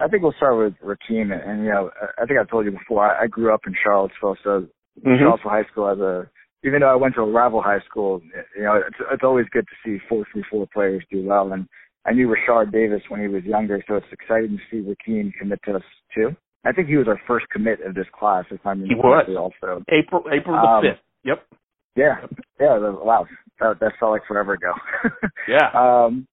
I 0.00 0.08
think 0.08 0.22
we'll 0.22 0.34
start 0.36 0.58
with 0.58 0.74
Rakeem, 0.84 1.32
and, 1.32 1.42
and 1.42 1.64
you 1.64 1.70
know, 1.70 1.90
I 2.20 2.26
think 2.26 2.38
I 2.38 2.44
told 2.44 2.64
you 2.66 2.72
before. 2.72 3.04
I, 3.04 3.24
I 3.24 3.26
grew 3.26 3.52
up 3.52 3.62
in 3.66 3.74
Charlottesville, 3.82 4.36
so 4.44 4.50
mm-hmm. 4.50 5.18
Charlottesville 5.18 5.50
High 5.50 5.66
School 5.72 5.88
as 5.88 5.98
a 5.98 6.30
even 6.64 6.80
though 6.80 6.90
I 6.90 6.96
went 6.96 7.14
to 7.14 7.22
a 7.22 7.30
rival 7.30 7.62
high 7.62 7.80
school, 7.88 8.20
you 8.56 8.62
know, 8.62 8.80
it's, 8.86 8.96
it's 9.12 9.22
always 9.22 9.46
good 9.52 9.66
to 9.66 9.76
see 9.84 10.02
four 10.08 10.26
through 10.32 10.42
four 10.50 10.66
players 10.72 11.04
do 11.10 11.24
well. 11.24 11.52
And 11.52 11.68
I 12.04 12.12
knew 12.12 12.28
Rashard 12.28 12.72
Davis 12.72 13.02
when 13.08 13.20
he 13.20 13.28
was 13.28 13.44
younger, 13.44 13.82
so 13.86 13.96
it's 13.96 14.06
exciting 14.10 14.58
to 14.58 14.62
see 14.70 14.84
Rakeem 14.84 15.32
commit 15.38 15.60
to 15.66 15.76
us 15.76 15.82
too. 16.14 16.30
I 16.64 16.72
think 16.72 16.88
he 16.88 16.96
was 16.96 17.06
our 17.06 17.20
first 17.26 17.46
commit 17.50 17.80
of 17.86 17.94
this 17.94 18.06
class, 18.18 18.44
if 18.50 18.64
I'm 18.64 18.84
he 18.84 18.94
was. 18.94 19.28
also. 19.38 19.84
April 19.90 20.24
April 20.32 20.56
the 20.56 20.68
um, 20.68 20.82
fifth. 20.82 21.00
Yep. 21.24 21.46
Yeah. 21.96 22.14
Yeah. 22.60 22.78
Wow. 22.78 23.26
That, 23.60 23.78
that 23.80 23.92
felt 24.00 24.12
like 24.12 24.22
forever 24.26 24.54
ago. 24.54 24.72
yeah. 25.48 25.70
Um, 25.74 26.26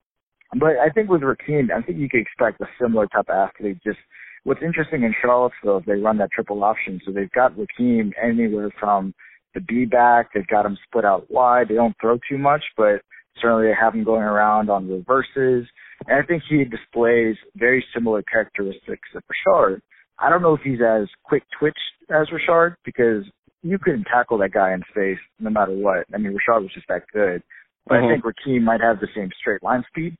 but 0.60 0.78
I 0.78 0.89
think 0.89 1.10
with 1.10 1.22
Rakeem, 1.22 1.72
I 1.72 1.82
think 1.82 2.00
you 2.00 2.10
could 2.10 2.22
expect 2.22 2.62
a 2.62 2.68
similar 2.82 3.08
type 3.08 3.30
of 3.30 3.50
athlete. 3.50 3.78
Just 3.84 4.00
what's 4.44 4.62
interesting 4.63 5.04
in 5.04 5.13
Charlottesville 5.22 5.80
is 5.80 5.84
they 5.86 5.94
run 5.94 6.18
that 6.20 6.32
triple 6.32 6.63
option. 6.63 7.02
So 7.06 7.12
they've 7.12 7.32
got 7.32 7.58
Rakeem 7.58 8.12
anywhere 8.22 8.72
from 8.80 9.13
the 9.54 9.62
B 9.62 9.86
back, 9.86 10.30
they've 10.34 10.48
got 10.48 10.65
him 10.65 10.78
split 10.86 11.06
out 11.06 11.32
wide. 11.32 11.70
They 11.70 11.76
don't 11.76 11.96
throw 12.00 12.20
too 12.30 12.38
much, 12.38 12.63
but 12.78 13.02
certainly 13.41 13.68
they 13.68 13.74
have 13.80 13.94
him 13.94 14.04
going 14.04 14.22
around 14.22 14.70
on 14.70 14.89
reverses. 14.89 15.68
And 16.08 16.22
I 16.22 16.26
think 16.28 16.44
he 16.50 16.63
displays 16.65 17.38
very 17.56 17.84
similar 17.94 18.22
characteristics 18.24 19.08
of 19.15 19.24
Rashard. 19.24 19.80
I 20.20 20.30
don't 20.30 20.41
know 20.41 20.54
if 20.54 20.62
he's 20.62 20.80
as 20.86 21.08
quick 21.24 21.44
twitch 21.58 21.78
as 22.10 22.28
Rashard 22.28 22.76
because 22.84 23.24
you 23.63 23.80
couldn't 23.80 24.06
tackle 24.06 24.38
that 24.39 24.54
guy 24.54 24.74
in 24.74 24.82
space 24.91 25.20
no 25.39 25.50
matter 25.50 25.74
what. 25.74 26.06
I 26.13 26.18
mean, 26.18 26.34
Rashard 26.34 26.62
was 26.62 26.72
just 26.74 26.88
that 26.89 27.04
good. 27.13 27.41
But 27.88 27.96
mm-hmm. 27.96 28.06
I 28.06 28.13
think 28.13 28.26
Rakeem 28.26 28.62
might 28.63 28.82
have 28.82 29.00
the 29.00 29.08
same 29.15 29.30
straight 29.39 29.63
line 29.63 29.84
speed. 29.89 30.18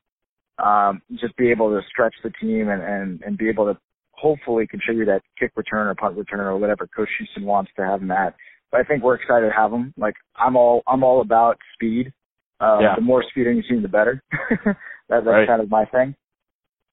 Um, 0.64 1.02
just 1.20 1.36
be 1.36 1.52
able 1.52 1.70
to 1.70 1.82
stretch 1.90 2.16
the 2.24 2.32
team 2.42 2.70
and, 2.70 2.82
and, 2.82 3.22
and 3.24 3.38
be 3.38 3.50
able 3.50 3.66
to 3.66 3.78
hopefully 4.12 4.66
contribute 4.68 5.06
that 5.06 5.22
kick 5.38 5.52
return 5.56 5.88
or 5.88 5.96
punt 5.96 6.18
return 6.18 6.40
or 6.40 6.58
whatever 6.58 6.88
Coach 6.88 7.10
Houston 7.20 7.44
wants 7.44 7.72
to 7.76 7.86
have 7.86 8.02
him 8.02 8.12
at. 8.12 8.36
But 8.72 8.82
I 8.82 8.84
think 8.84 9.04
we're 9.04 9.16
excited 9.16 9.48
to 9.48 9.54
have 9.54 9.72
him. 9.72 9.94
Like 9.98 10.16
I'm 10.36 10.56
all 10.56 10.82
I'm 10.88 11.04
all 11.04 11.22
about 11.22 11.58
speed. 11.74 12.14
Um, 12.60 12.80
yeah. 12.82 12.96
The 12.96 13.02
more 13.02 13.24
speed 13.30 13.48
on 13.48 13.56
your 13.56 13.64
team, 13.64 13.82
the 13.82 13.90
better. 13.90 14.24
that, 14.66 14.76
that's 15.10 15.26
right. 15.26 15.48
kind 15.48 15.62
of 15.62 15.70
my 15.70 15.86
thing. 15.86 16.16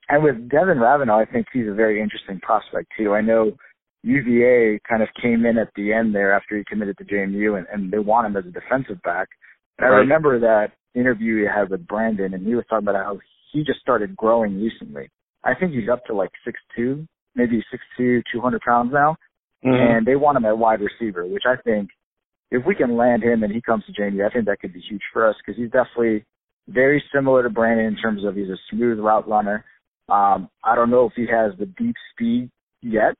And 0.08 0.24
with 0.24 0.50
Devin 0.50 0.80
Ravenel, 0.80 1.16
I 1.16 1.24
think 1.24 1.46
he's 1.52 1.68
a 1.68 1.74
very 1.74 2.02
interesting 2.02 2.40
prospect 2.40 2.88
too. 2.98 3.14
I 3.14 3.20
know 3.20 3.52
UVA 4.02 4.80
kind 4.88 5.02
of 5.02 5.08
came 5.20 5.46
in 5.46 5.58
at 5.58 5.68
the 5.76 5.92
end 5.92 6.14
there 6.14 6.32
after 6.32 6.56
he 6.56 6.64
committed 6.64 6.98
to 6.98 7.04
JMU, 7.04 7.56
and, 7.56 7.66
and 7.72 7.90
they 7.92 8.00
want 8.00 8.26
him 8.26 8.36
as 8.36 8.44
a 8.44 8.50
defensive 8.50 9.00
back. 9.02 9.28
And 9.78 9.88
right. 9.88 9.96
I 9.96 10.00
remember 10.00 10.40
that 10.40 10.72
interview 10.94 11.40
he 11.40 11.46
had 11.46 11.70
with 11.70 11.86
Brandon, 11.86 12.34
and 12.34 12.46
he 12.46 12.54
was 12.54 12.64
talking 12.68 12.88
about 12.88 13.02
how 13.02 13.20
he 13.52 13.62
just 13.64 13.80
started 13.80 14.16
growing 14.16 14.60
recently. 14.60 15.08
I 15.44 15.54
think 15.54 15.72
he's 15.72 15.88
up 15.90 16.04
to 16.06 16.14
like 16.14 16.30
six 16.44 16.58
two, 16.76 17.06
maybe 17.34 17.62
six 17.70 17.82
two, 17.96 18.22
two 18.32 18.40
hundred 18.40 18.62
pounds 18.62 18.92
now, 18.92 19.16
mm-hmm. 19.64 19.74
and 19.74 20.06
they 20.06 20.16
want 20.16 20.36
him 20.36 20.44
at 20.44 20.56
wide 20.56 20.80
receiver, 20.80 21.26
which 21.26 21.44
I 21.46 21.56
think 21.62 21.90
if 22.50 22.64
we 22.66 22.74
can 22.74 22.96
land 22.96 23.22
him 23.22 23.42
and 23.42 23.52
he 23.52 23.60
comes 23.60 23.84
to 23.86 23.92
JMU, 23.92 24.26
I 24.28 24.32
think 24.32 24.46
that 24.46 24.60
could 24.60 24.72
be 24.72 24.80
huge 24.80 25.02
for 25.12 25.26
us 25.26 25.36
because 25.38 25.60
he's 25.60 25.70
definitely 25.70 26.24
very 26.68 27.02
similar 27.12 27.42
to 27.42 27.50
Brandon 27.50 27.86
in 27.86 27.96
terms 27.96 28.24
of 28.24 28.36
he's 28.36 28.48
a 28.48 28.58
smooth 28.70 28.98
route 28.98 29.28
runner. 29.28 29.64
Um, 30.08 30.48
I 30.62 30.74
don't 30.74 30.90
know 30.90 31.06
if 31.06 31.12
he 31.16 31.26
has 31.26 31.52
the 31.58 31.66
deep 31.66 31.94
speed 32.12 32.50
yet, 32.82 33.14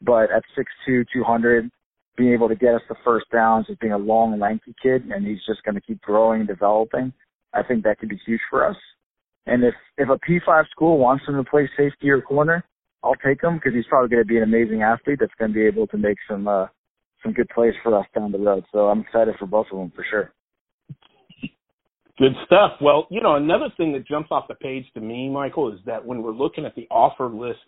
but 0.00 0.30
at 0.30 0.42
six 0.56 0.70
two, 0.86 1.04
two 1.12 1.22
hundred, 1.22 1.70
being 2.16 2.32
able 2.32 2.48
to 2.48 2.56
get 2.56 2.74
us 2.74 2.82
the 2.88 2.96
first 3.04 3.26
downs, 3.30 3.66
as 3.70 3.76
being 3.76 3.92
a 3.92 3.98
long, 3.98 4.38
lanky 4.38 4.74
kid, 4.82 5.04
and 5.04 5.26
he's 5.26 5.44
just 5.46 5.62
going 5.64 5.74
to 5.74 5.80
keep 5.80 6.00
growing 6.00 6.40
and 6.40 6.48
developing. 6.48 7.12
I 7.54 7.62
think 7.62 7.84
that 7.84 7.98
could 7.98 8.08
be 8.08 8.20
huge 8.26 8.40
for 8.50 8.66
us. 8.66 8.76
And 9.48 9.64
if 9.64 9.74
if 9.96 10.08
a 10.08 10.18
P5 10.18 10.68
school 10.70 10.98
wants 10.98 11.24
him 11.26 11.36
to 11.36 11.48
play 11.48 11.68
safety 11.76 12.10
or 12.10 12.20
corner, 12.20 12.64
I'll 13.02 13.14
take 13.14 13.42
him 13.42 13.56
because 13.56 13.72
he's 13.74 13.86
probably 13.88 14.08
going 14.08 14.22
to 14.22 14.28
be 14.28 14.36
an 14.36 14.42
amazing 14.42 14.82
athlete 14.82 15.18
that's 15.20 15.32
going 15.38 15.52
to 15.52 15.54
be 15.54 15.66
able 15.66 15.86
to 15.88 15.96
make 15.96 16.18
some 16.28 16.46
uh, 16.48 16.66
some 17.22 17.32
good 17.32 17.48
plays 17.54 17.74
for 17.82 17.98
us 17.98 18.06
down 18.14 18.32
the 18.32 18.38
road. 18.38 18.64
So 18.72 18.88
I'm 18.88 19.00
excited 19.00 19.34
for 19.38 19.46
both 19.46 19.66
of 19.72 19.78
them 19.78 19.92
for 19.94 20.04
sure. 20.10 20.32
Good 22.18 22.32
stuff. 22.46 22.72
Well, 22.80 23.06
you 23.10 23.20
know, 23.20 23.36
another 23.36 23.68
thing 23.76 23.92
that 23.92 24.06
jumps 24.06 24.30
off 24.32 24.48
the 24.48 24.56
page 24.56 24.84
to 24.94 25.00
me, 25.00 25.28
Michael, 25.28 25.72
is 25.72 25.78
that 25.86 26.04
when 26.04 26.20
we're 26.20 26.32
looking 26.32 26.66
at 26.66 26.74
the 26.74 26.88
offer 26.90 27.28
list 27.28 27.58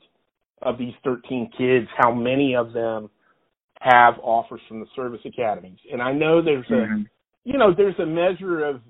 of 0.62 0.76
these 0.76 0.92
13 1.04 1.50
kids, 1.56 1.86
how 1.96 2.12
many 2.12 2.56
of 2.56 2.72
them 2.72 3.10
have 3.80 4.14
offers 4.22 4.60
from 4.66 4.80
the 4.80 4.86
service 4.96 5.20
academies? 5.24 5.78
And 5.92 6.02
I 6.02 6.12
know 6.12 6.42
there's 6.42 6.66
a, 6.68 6.72
mm-hmm. 6.72 7.02
you 7.44 7.58
know, 7.58 7.72
there's 7.76 7.98
a 8.00 8.06
measure 8.06 8.64
of 8.64 8.80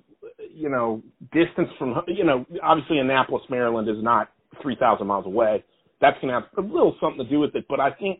you 0.53 0.69
know, 0.69 1.01
distance 1.31 1.69
from, 1.77 1.95
you 2.07 2.23
know, 2.23 2.45
obviously 2.63 2.99
Annapolis, 2.99 3.43
Maryland 3.49 3.89
is 3.89 4.03
not 4.03 4.29
3,000 4.61 5.05
miles 5.05 5.25
away. 5.25 5.63
That's 5.99 6.19
going 6.21 6.33
to 6.33 6.41
have 6.41 6.49
a 6.57 6.67
little 6.67 6.95
something 7.01 7.23
to 7.23 7.29
do 7.29 7.39
with 7.39 7.55
it. 7.55 7.65
But 7.69 7.79
I 7.79 7.91
think 7.91 8.19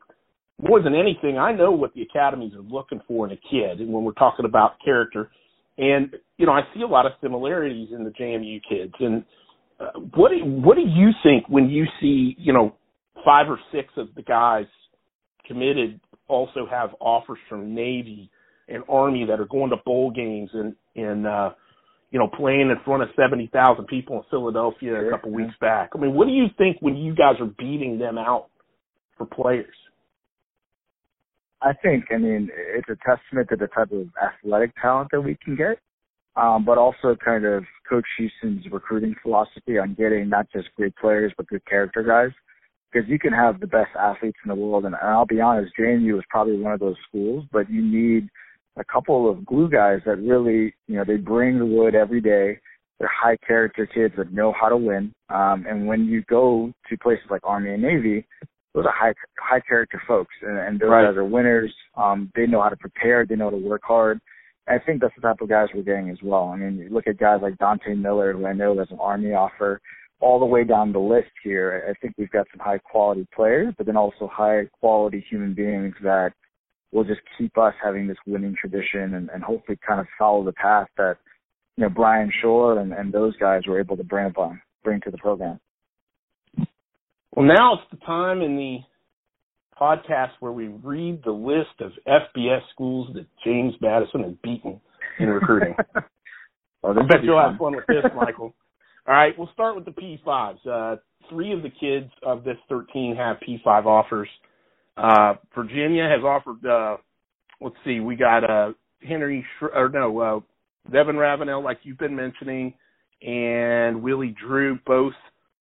more 0.61 0.81
than 0.81 0.93
anything, 0.95 1.37
I 1.37 1.51
know 1.51 1.71
what 1.71 1.93
the 1.93 2.03
academies 2.03 2.53
are 2.53 2.61
looking 2.61 3.01
for 3.07 3.25
in 3.25 3.31
a 3.31 3.37
kid. 3.37 3.79
And 3.81 3.91
when 3.91 4.03
we're 4.03 4.11
talking 4.13 4.45
about 4.45 4.73
character, 4.83 5.31
and, 5.77 6.15
you 6.37 6.45
know, 6.45 6.51
I 6.51 6.61
see 6.75 6.81
a 6.81 6.87
lot 6.87 7.05
of 7.05 7.13
similarities 7.21 7.89
in 7.95 8.03
the 8.03 8.11
JMU 8.11 8.61
kids. 8.69 8.93
And 8.99 9.23
uh, 9.81 9.99
what 10.15 10.29
do, 10.29 10.37
what 10.43 10.75
do 10.75 10.81
you 10.81 11.09
think 11.23 11.47
when 11.49 11.69
you 11.69 11.85
see 11.99 12.35
you 12.37 12.53
know 12.53 12.75
five 13.25 13.49
or 13.49 13.59
six 13.71 13.89
of 13.97 14.13
the 14.15 14.21
guys 14.21 14.65
committed 15.45 15.99
also 16.27 16.67
have 16.69 16.91
offers 16.99 17.39
from 17.49 17.73
Navy 17.73 18.29
and 18.67 18.83
Army 18.87 19.25
that 19.25 19.39
are 19.39 19.45
going 19.45 19.71
to 19.71 19.77
bowl 19.77 20.11
games 20.11 20.49
and 20.53 20.75
and 20.95 21.25
uh, 21.25 21.51
you 22.11 22.19
know 22.19 22.27
playing 22.27 22.69
in 22.69 22.75
front 22.85 23.03
of 23.03 23.09
seventy 23.15 23.49
thousand 23.51 23.87
people 23.87 24.17
in 24.17 24.23
Philadelphia 24.29 24.91
sure. 24.91 25.07
a 25.07 25.11
couple 25.11 25.31
weeks 25.31 25.53
back. 25.59 25.91
I 25.95 25.97
mean, 25.97 26.13
what 26.13 26.25
do 26.25 26.31
you 26.31 26.47
think 26.57 26.77
when 26.81 26.95
you 26.95 27.15
guys 27.15 27.35
are 27.39 27.51
beating 27.57 27.97
them 27.97 28.17
out 28.17 28.47
for 29.17 29.25
players? 29.25 29.73
I 31.61 31.73
think, 31.73 32.05
I 32.11 32.17
mean, 32.17 32.49
it's 32.55 32.89
a 32.89 32.97
testament 33.07 33.49
to 33.49 33.55
the 33.55 33.67
type 33.67 33.91
of 33.91 34.07
athletic 34.21 34.73
talent 34.81 35.09
that 35.11 35.21
we 35.21 35.37
can 35.43 35.55
get, 35.55 35.77
um, 36.35 36.65
but 36.65 36.77
also 36.79 37.15
kind 37.23 37.45
of 37.45 37.63
Coach 37.87 38.05
Houston's 38.17 38.65
recruiting 38.71 39.13
philosophy 39.21 39.77
on 39.77 39.93
getting 39.93 40.27
not 40.27 40.47
just 40.51 40.69
great 40.75 40.95
players 40.95 41.31
but 41.37 41.47
good 41.47 41.65
character 41.65 42.03
guys. 42.03 42.31
Because 42.91 43.07
you 43.07 43.19
can 43.19 43.31
have 43.31 43.61
the 43.61 43.67
best 43.67 43.91
athletes 43.97 44.37
in 44.43 44.49
the 44.49 44.55
world, 44.55 44.83
and, 44.83 44.95
and 44.95 45.09
I'll 45.09 45.25
be 45.25 45.39
honest, 45.39 45.71
JMU 45.79 46.17
is 46.17 46.25
probably 46.29 46.59
one 46.59 46.73
of 46.73 46.81
those 46.81 46.97
schools, 47.07 47.45
but 47.49 47.69
you 47.69 47.81
need 47.81 48.27
a 48.77 48.83
couple 48.83 49.29
of 49.29 49.45
glue 49.45 49.69
guys 49.69 49.99
that 50.05 50.17
really, 50.17 50.73
you 50.87 50.95
know, 50.95 51.03
they 51.05 51.17
bring 51.17 51.59
the 51.59 51.65
wood 51.65 51.95
every 51.95 52.21
day. 52.21 52.59
They're 52.99 53.09
high 53.09 53.37
character 53.45 53.87
kids 53.87 54.13
that 54.17 54.31
know 54.31 54.53
how 54.59 54.69
to 54.69 54.77
win. 54.77 55.13
Um, 55.29 55.65
and 55.67 55.87
when 55.87 56.05
you 56.05 56.23
go 56.29 56.71
to 56.89 56.97
places 56.99 57.25
like 57.29 57.41
Army 57.43 57.73
and 57.73 57.81
Navy, 57.81 58.25
those 58.73 58.85
are 58.85 58.93
high 58.93 59.13
high 59.37 59.59
character 59.59 60.01
folks, 60.07 60.33
and, 60.41 60.57
and 60.57 60.79
those 60.79 60.89
right. 60.89 61.05
guys 61.05 61.17
are 61.17 61.25
winners. 61.25 61.73
Um, 61.95 62.31
they 62.35 62.47
know 62.47 62.61
how 62.61 62.69
to 62.69 62.77
prepare. 62.77 63.25
They 63.25 63.35
know 63.35 63.45
how 63.45 63.57
to 63.57 63.57
work 63.57 63.81
hard. 63.83 64.19
I 64.67 64.77
think 64.79 65.01
that's 65.01 65.13
the 65.15 65.21
type 65.21 65.41
of 65.41 65.49
guys 65.49 65.67
we're 65.73 65.81
getting 65.81 66.09
as 66.09 66.19
well. 66.23 66.49
I 66.53 66.55
mean, 66.55 66.77
you 66.77 66.89
look 66.89 67.07
at 67.07 67.17
guys 67.17 67.39
like 67.41 67.57
Dante 67.57 67.95
Miller, 67.95 68.33
who 68.33 68.45
I 68.45 68.53
know 68.53 68.77
has 68.77 68.87
an 68.91 68.99
Army 69.01 69.33
offer, 69.33 69.81
all 70.21 70.39
the 70.39 70.45
way 70.45 70.63
down 70.63 70.93
the 70.93 70.99
list 70.99 71.31
here. 71.43 71.83
I 71.89 71.93
think 71.99 72.13
we've 72.17 72.31
got 72.31 72.47
some 72.51 72.63
high 72.63 72.77
quality 72.77 73.27
players, 73.35 73.73
but 73.77 73.87
then 73.87 73.97
also 73.97 74.29
high 74.31 74.67
quality 74.79 75.25
human 75.29 75.53
beings 75.53 75.95
that 76.03 76.31
will 76.91 77.03
just 77.03 77.21
keep 77.37 77.57
us 77.57 77.73
having 77.83 78.07
this 78.07 78.17
winning 78.27 78.55
tradition 78.59 79.15
and, 79.15 79.29
and 79.29 79.43
hopefully 79.43 79.77
kind 79.85 79.99
of 79.99 80.07
follow 80.17 80.43
the 80.43 80.53
path 80.53 80.87
that 80.97 81.17
you 81.77 81.83
know 81.83 81.89
Bryan 81.89 82.31
Schor 82.41 82.79
and, 82.79 82.93
and 82.93 83.13
those 83.13 83.35
guys 83.37 83.61
were 83.67 83.79
able 83.79 83.97
to 83.97 84.03
bring 84.03 84.27
upon, 84.27 84.61
bring 84.83 85.01
to 85.01 85.11
the 85.11 85.17
program. 85.17 85.59
Well, 87.35 87.45
now 87.45 87.75
it's 87.75 87.83
the 87.91 88.05
time 88.05 88.41
in 88.41 88.57
the 88.57 88.79
podcast 89.79 90.31
where 90.41 90.51
we 90.51 90.67
read 90.67 91.21
the 91.23 91.31
list 91.31 91.79
of 91.79 91.91
FBS 92.05 92.61
schools 92.73 93.09
that 93.13 93.25
James 93.43 93.73
Madison 93.81 94.23
has 94.23 94.33
beaten 94.43 94.81
in 95.19 95.27
recruiting. 95.29 95.75
oh, 96.83 96.91
I 96.91 97.05
bet 97.07 97.23
you'll 97.23 97.39
fun. 97.39 97.51
have 97.51 97.59
fun 97.59 97.75
with 97.75 97.87
this, 97.87 98.11
Michael. 98.15 98.53
All 99.07 99.15
right, 99.15 99.33
we'll 99.37 99.49
start 99.53 99.75
with 99.75 99.85
the 99.85 99.91
P5s. 99.91 100.67
Uh, 100.67 100.97
three 101.29 101.53
of 101.53 101.63
the 101.63 101.69
kids 101.69 102.11
of 102.21 102.43
this 102.43 102.57
13 102.69 103.15
have 103.15 103.37
P5 103.37 103.85
offers. 103.85 104.27
Uh, 105.01 105.33
Virginia 105.55 106.07
has 106.07 106.23
offered, 106.23 106.65
uh, 106.65 106.97
let's 107.59 107.75
see, 107.83 107.99
we 107.99 108.15
got, 108.15 108.49
uh, 108.49 108.73
Henry, 109.07 109.43
Sh- 109.59 109.73
or 109.73 109.89
no, 109.89 110.19
uh, 110.19 110.39
Devin 110.91 111.17
Ravenel, 111.17 111.63
like 111.63 111.79
you've 111.83 111.97
been 111.97 112.15
mentioning, 112.15 112.73
and 113.21 114.01
Willie 114.01 114.35
Drew 114.39 114.77
both 114.85 115.13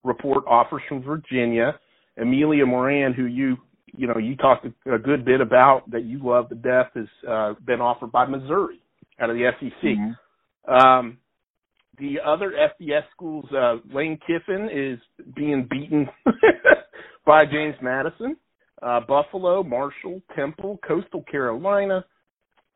report 0.05 0.45
offers 0.47 0.83
from 0.89 1.03
Virginia. 1.03 1.79
Amelia 2.21 2.67
Moran, 2.67 3.13
who 3.13 3.25
you 3.25 3.57
you 3.87 4.07
know 4.07 4.19
you 4.19 4.37
talked 4.37 4.67
a 4.67 4.99
good 4.99 5.25
bit 5.25 5.41
about 5.41 5.91
that 5.91 6.05
you 6.05 6.21
love 6.23 6.49
to 6.49 6.55
death, 6.55 6.91
has 6.95 7.09
uh, 7.29 7.55
been 7.65 7.81
offered 7.81 8.13
by 8.13 8.27
Missouri 8.27 8.81
out 9.21 9.31
of 9.31 9.37
the 9.37 9.51
SEC. 9.59 9.83
Mm-hmm. 9.83 10.73
Um, 10.73 11.19
the 11.99 12.19
other 12.25 12.53
FBS 12.53 13.03
schools, 13.15 13.47
uh, 13.53 13.77
Lane 13.93 14.19
Kiffin 14.27 14.71
is 14.73 14.99
being 15.35 15.67
beaten 15.71 16.09
by 17.27 17.45
James 17.45 17.77
Madison. 17.83 18.37
Uh, 18.83 19.01
Buffalo, 19.01 19.63
Marshall, 19.63 20.23
Temple, 20.35 20.79
Coastal 20.87 21.23
Carolina. 21.31 22.05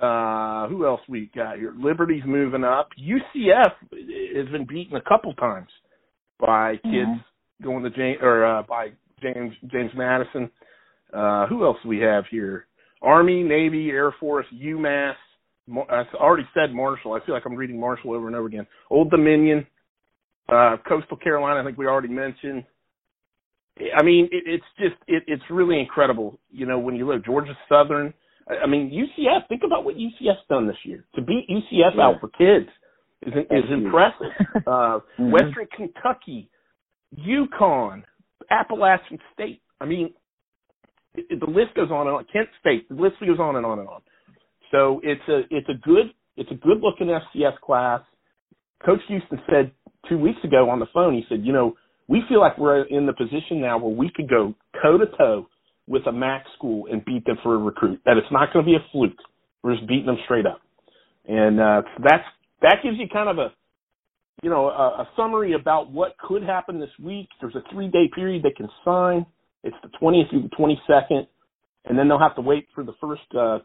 Uh, 0.01 0.69
who 0.69 0.85
else 0.85 1.01
we 1.09 1.31
got 1.35 1.57
here? 1.57 1.73
Liberty's 1.79 2.25
moving 2.27 2.65
up. 2.65 2.89
UCF 3.01 3.73
has 4.37 4.49
been 4.51 4.67
beaten 4.69 4.97
a 4.97 5.01
couple 5.01 5.33
times 5.35 5.69
by 6.39 6.73
kids 6.77 7.09
mm-hmm. 7.09 7.65
going 7.65 7.85
to 7.85 7.91
James 7.91 8.19
or 8.21 8.45
uh, 8.45 8.63
by 8.69 8.89
James 9.23 9.55
James 9.71 9.93
Madison. 9.97 10.51
Uh, 11.13 11.47
who 11.47 11.65
else 11.65 11.79
we 11.87 11.99
have 12.01 12.25
here? 12.31 12.67
Army, 13.01 13.43
Navy, 13.43 13.91
Air 13.91 14.15
Force, 14.19 14.47
UMass. 14.53 15.15
I 15.71 16.03
already 16.15 16.47
said 16.53 16.75
Marshall. 16.75 17.15
I 17.15 17.25
feel 17.25 17.35
like 17.35 17.45
I'm 17.47 17.55
reading 17.55 17.81
Marshall 17.81 18.13
over 18.13 18.27
and 18.27 18.37
over 18.37 18.49
again. 18.49 18.67
Old 18.91 19.11
Dominion, 19.11 19.67
uh, 20.49 20.77
Coastal 20.87 21.17
Carolina. 21.17 21.61
I 21.61 21.65
think 21.65 21.79
we 21.79 21.87
already 21.87 22.09
mentioned. 22.09 22.65
I 23.97 24.03
mean, 24.03 24.29
it, 24.31 24.45
it's 24.47 24.65
just 24.79 24.95
it, 25.07 25.25
it's 25.27 25.43
really 25.51 25.81
incredible. 25.81 26.39
You 26.51 26.67
know, 26.67 26.79
when 26.79 26.97
you 26.97 27.07
look 27.07 27.25
Georgia 27.25 27.57
Southern. 27.69 28.15
I 28.63 28.67
mean, 28.67 28.91
UCF. 28.91 29.49
Think 29.49 29.63
about 29.65 29.87
what 29.87 29.97
UCF's 29.97 30.47
done 30.51 30.67
this 30.67 30.77
year 30.85 31.07
to 31.15 31.23
beat 31.23 31.49
UCF 31.49 31.97
yeah. 31.97 32.03
out 32.03 32.21
for 32.21 32.29
kids 32.29 32.69
is 33.23 33.33
is 33.51 33.71
impressive. 33.71 34.27
Uh, 34.67 35.01
mm-hmm. 35.19 35.31
Western 35.31 35.67
Kentucky, 35.77 36.49
UConn, 37.19 38.03
Appalachian 38.51 39.19
State. 39.35 39.61
I 39.81 39.85
mean, 39.85 40.15
it, 41.15 41.27
it, 41.29 41.41
the 41.41 41.47
list 41.47 41.75
goes 41.75 41.91
on 41.91 42.07
and 42.07 42.17
on. 42.17 42.27
Kent 42.33 42.49
State. 42.61 42.89
The 42.89 42.95
list 42.95 43.17
goes 43.21 43.39
on 43.39 43.57
and 43.57 43.67
on 43.67 43.79
and 43.79 43.89
on. 43.89 44.01
So 44.71 45.01
it's 45.03 45.21
a 45.29 45.41
it's 45.51 45.69
a 45.69 45.75
good 45.87 46.13
it's 46.37 46.51
a 46.51 46.55
good 46.55 46.81
looking 46.81 47.09
FCS 47.09 47.59
class. 47.61 48.01
Coach 48.85 49.01
Houston 49.09 49.41
said 49.51 49.73
two 50.09 50.19
weeks 50.19 50.43
ago 50.45 50.71
on 50.71 50.79
the 50.79 50.87
phone. 50.95 51.15
He 51.15 51.25
said, 51.29 51.45
you 51.45 51.53
know, 51.53 51.75
we 52.09 52.23
feel 52.29 52.41
like 52.41 52.59
we're 52.59 52.83
in 52.85 53.07
the 53.07 53.13
position 53.13 53.61
now 53.61 53.79
where 53.79 53.95
we 53.95 54.11
could 54.15 54.29
go 54.29 54.55
toe 54.83 54.99
to 54.99 55.07
toe 55.17 55.47
with 55.87 56.07
a 56.07 56.13
MAC 56.13 56.45
school 56.57 56.87
and 56.91 57.05
beat 57.05 57.25
them 57.25 57.37
for 57.43 57.55
a 57.55 57.59
recruit. 57.59 58.01
That 58.05 58.17
it's 58.17 58.31
not 58.31 58.53
going 58.53 58.65
to 58.65 58.71
be 58.71 58.77
a 58.77 58.85
fluke. 58.93 59.19
We're 59.63 59.77
just 59.77 59.87
beating 59.89 60.07
them 60.07 60.19
straight 60.25 60.47
up. 60.47 60.61
And 61.27 61.61
uh, 61.61 61.83
that's 62.03 62.25
that 62.63 62.77
gives 62.83 62.99
you 62.99 63.07
kind 63.09 63.29
of 63.29 63.39
a 63.39 63.53
you 64.43 64.51
know 64.51 64.69
a, 64.69 65.03
a 65.03 65.09
summary 65.17 65.55
about 65.55 65.91
what 65.91 66.17
could 66.19 66.43
happen 66.43 66.79
this 66.79 66.91
week. 67.03 67.29
There's 67.41 67.55
a 67.55 67.63
three 67.73 67.89
day 67.89 68.11
period 68.15 68.43
they 68.43 68.51
can 68.51 68.69
sign. 68.85 69.25
It's 69.63 69.77
the 69.83 69.89
20th 70.01 70.29
through 70.29 70.43
the 70.43 70.51
22nd, 70.57 71.27
and 71.87 71.99
then 71.99 72.09
they'll 72.09 72.19
have 72.19 72.35
to 72.37 72.43
wait 72.43 72.67
for 72.75 72.85
the 72.85 72.93
first 73.01 73.23
uh, 73.39 73.61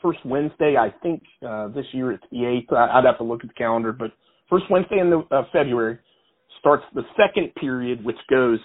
first 0.00 0.24
Wednesday. 0.24 0.76
I 0.76 0.94
think 1.02 1.22
uh, 1.46 1.68
this 1.68 1.86
year 1.92 2.12
it's 2.12 2.24
the 2.30 2.62
8th. 2.70 2.76
I'd 2.76 3.04
have 3.04 3.18
to 3.18 3.24
look 3.24 3.42
at 3.42 3.48
the 3.48 3.54
calendar, 3.54 3.92
but 3.92 4.12
first 4.48 4.66
Wednesday 4.70 4.98
in 5.00 5.10
the, 5.10 5.26
uh, 5.34 5.42
February 5.52 5.98
starts 6.64 6.84
the 6.94 7.02
second 7.14 7.54
period, 7.56 8.02
which 8.02 8.16
goes 8.30 8.58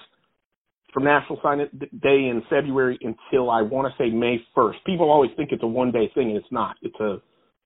from 0.94 1.04
National 1.04 1.38
Sign 1.44 1.60
Day 1.60 2.30
in 2.30 2.42
February 2.50 2.98
until 3.02 3.52
I 3.52 3.62
want 3.62 3.94
to 3.94 4.04
say 4.04 4.10
May 4.10 4.38
1st. 4.56 4.76
People 4.86 5.12
always 5.12 5.32
think 5.36 5.50
it's 5.52 5.62
a 5.64 5.68
one 5.68 5.92
day 5.92 6.10
thing, 6.16 6.30
and 6.30 6.38
it's 6.38 6.52
not. 6.52 6.78
It's 6.82 7.00
a 7.00 7.18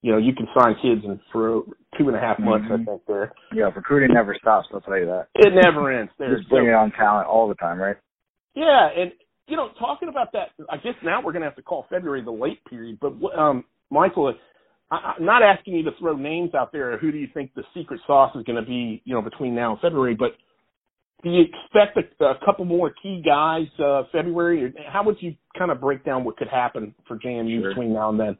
you 0.02 0.12
know, 0.12 0.17
you 0.17 0.34
can 0.36 0.48
sign 0.60 0.76
kids 0.82 1.02
in 1.06 1.17
for 1.32 1.63
two 1.98 2.10
and 2.10 2.15
a 2.15 2.19
half 2.19 2.38
months. 2.38 2.65
Mm-hmm. 2.69 2.89
I 2.89 2.91
think 2.91 3.02
there. 3.08 3.32
Yeah, 3.56 3.69
recruiting 3.74 4.13
never 4.13 4.36
stops. 4.36 4.67
I'll 4.74 4.82
tell 4.82 5.00
you 5.00 5.06
that. 5.06 5.28
It 5.34 5.54
never 5.56 5.98
ends. 5.98 6.12
There's 6.19 6.41
Just 6.41 6.50
bringing 6.50 6.74
so, 6.74 6.78
on 6.78 6.91
talent 6.91 7.28
all 7.30 7.48
the 7.48 7.56
time, 7.56 7.80
right? 7.80 7.96
Yeah, 8.54 8.89
and 8.98 9.13
you 9.48 9.56
know, 9.56 9.69
talking 9.80 10.10
about 10.10 10.34
that, 10.34 10.50
I 10.69 10.76
guess 10.76 10.96
now 11.04 11.22
we're 11.24 11.32
going 11.32 11.41
to 11.41 11.48
have 11.48 11.56
to 11.56 11.62
call 11.62 11.86
February 11.89 12.22
the 12.22 12.32
late 12.32 12.63
period. 12.65 12.98
But 13.00 13.13
um, 13.38 13.63
Michael, 13.89 14.34
I, 14.94 15.16
I'm 15.18 15.26
not 15.26 15.42
asking 15.42 15.76
you 15.76 15.84
to 15.84 15.92
throw 16.00 16.16
names 16.16 16.54
out 16.54 16.72
there. 16.72 16.98
Who 16.98 17.12
do 17.12 17.18
you 17.18 17.28
think 17.34 17.54
the 17.56 17.64
secret 17.76 18.00
sauce 18.06 18.36
is 18.36 18.44
going 18.44 18.62
to 18.62 18.68
be? 18.68 19.02
You 19.06 19.16
know, 19.16 19.22
between 19.22 19.56
now 19.56 19.72
and 19.72 19.82
February, 19.82 20.16
but 20.16 20.34
do 21.24 21.30
you 21.30 21.44
expect 21.44 21.98
a, 21.98 22.26
a 22.26 22.36
couple 22.46 22.66
more 22.66 22.94
key 23.02 23.22
guys 23.26 23.68
uh, 23.80 24.04
February? 24.12 24.66
Or 24.66 24.74
How 24.92 25.04
would 25.04 25.18
you 25.20 25.36
kind 25.58 25.72
of 25.72 25.82
break 25.82 26.06
down 26.06 26.24
what 26.24 26.38
could 26.38 26.50
happen 26.50 26.94
for 27.08 27.18
JMU 27.18 27.62
sure. 27.62 27.70
between 27.70 27.94
now 27.94 28.10
and 28.10 28.20
then? 28.20 28.38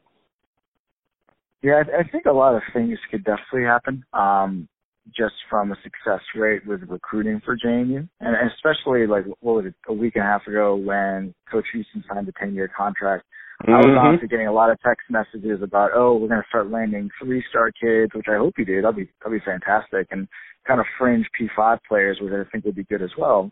Yeah, 1.62 1.82
I, 1.92 2.00
I 2.00 2.08
think 2.10 2.26
a 2.26 2.32
lot 2.32 2.54
of 2.54 2.62
things 2.72 2.98
could 3.10 3.24
definitely 3.24 3.64
happen. 3.64 4.04
Um, 4.12 4.68
just 5.14 5.34
from 5.50 5.70
a 5.70 5.76
success 5.82 6.20
rate 6.34 6.66
with 6.66 6.80
recruiting 6.88 7.40
for 7.44 7.56
JMU, 7.56 8.08
and 8.20 8.36
especially 8.52 9.06
like 9.06 9.24
what 9.40 9.56
was 9.56 9.66
it 9.66 9.74
a 9.86 9.92
week 9.92 10.16
and 10.16 10.24
a 10.24 10.26
half 10.26 10.46
ago 10.46 10.76
when 10.76 11.34
Coach 11.50 11.66
Houston 11.74 12.02
signed 12.08 12.26
the 12.26 12.32
ten 12.40 12.54
year 12.54 12.70
contract. 12.74 13.24
Mm-hmm. 13.62 13.72
I 13.72 13.76
was 13.76 13.86
mm-hmm. 13.86 14.06
honestly 14.06 14.28
getting 14.28 14.48
a 14.48 14.52
lot 14.52 14.70
of 14.70 14.78
text 14.82 15.06
messages 15.08 15.62
about, 15.62 15.90
oh, 15.94 16.16
we're 16.16 16.28
going 16.28 16.42
to 16.42 16.48
start 16.48 16.70
landing 16.70 17.08
three 17.22 17.42
star 17.50 17.70
kids, 17.70 18.12
which 18.14 18.26
I 18.28 18.36
hope 18.36 18.54
you 18.58 18.64
do. 18.64 18.82
That'd 18.82 18.96
be 18.96 19.08
that'll 19.20 19.38
be 19.38 19.44
fantastic, 19.44 20.08
and 20.10 20.26
kind 20.66 20.80
of 20.80 20.86
fringe 20.98 21.26
P5 21.38 21.78
players, 21.88 22.18
which 22.20 22.32
I 22.32 22.48
think 22.50 22.64
would 22.64 22.74
be 22.74 22.84
good 22.84 23.02
as 23.02 23.12
well. 23.16 23.50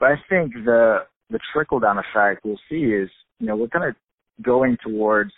But 0.00 0.06
I 0.06 0.14
think 0.28 0.52
the 0.64 1.04
the 1.30 1.38
trickle 1.52 1.80
down 1.80 1.98
effect 1.98 2.44
we'll 2.44 2.60
see 2.68 2.84
is, 2.84 3.08
you 3.38 3.46
know, 3.46 3.56
we're 3.56 3.68
kind 3.68 3.88
of 3.88 3.94
going 4.42 4.76
towards 4.84 5.32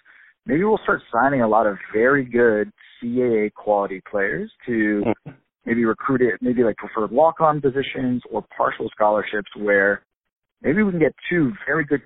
maybe 0.46 0.64
we'll 0.64 0.80
start 0.82 1.02
signing 1.12 1.42
a 1.42 1.48
lot 1.48 1.66
of 1.66 1.76
very 1.92 2.24
good 2.24 2.72
CAA 3.02 3.52
quality 3.52 4.00
players 4.10 4.50
to 4.66 5.04
maybe 5.66 5.84
recruit 5.84 6.22
it, 6.22 6.40
maybe 6.40 6.62
like 6.62 6.76
preferred 6.76 7.10
walk-on 7.10 7.60
positions 7.60 8.22
or 8.30 8.44
partial 8.56 8.88
scholarships 8.90 9.50
where 9.56 10.02
maybe 10.62 10.82
we 10.82 10.90
can 10.90 11.00
get 11.00 11.14
two 11.28 11.52
very 11.66 11.84
good 11.84 12.00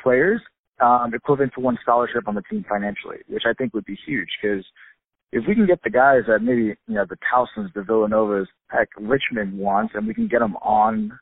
players 0.00 0.40
um, 0.80 1.12
equivalent 1.14 1.52
to 1.54 1.60
one 1.60 1.78
scholarship 1.82 2.28
on 2.28 2.34
the 2.34 2.42
team 2.42 2.64
financially, 2.68 3.18
which 3.28 3.44
I 3.46 3.54
think 3.54 3.74
would 3.74 3.84
be 3.84 3.98
huge 4.06 4.28
because 4.40 4.64
if 5.32 5.44
we 5.48 5.54
can 5.54 5.66
get 5.66 5.82
the 5.82 5.90
guys 5.90 6.22
that 6.28 6.40
maybe 6.42 6.76
you 6.86 6.94
know 6.94 7.04
the 7.08 7.16
Towsons, 7.30 7.70
the 7.74 7.80
Villanovas, 7.80 8.46
heck, 8.68 8.88
Richmond 8.98 9.58
wants, 9.58 9.94
and 9.94 10.06
we 10.06 10.14
can 10.14 10.28
get 10.28 10.40
them 10.40 10.56
on 10.56 11.18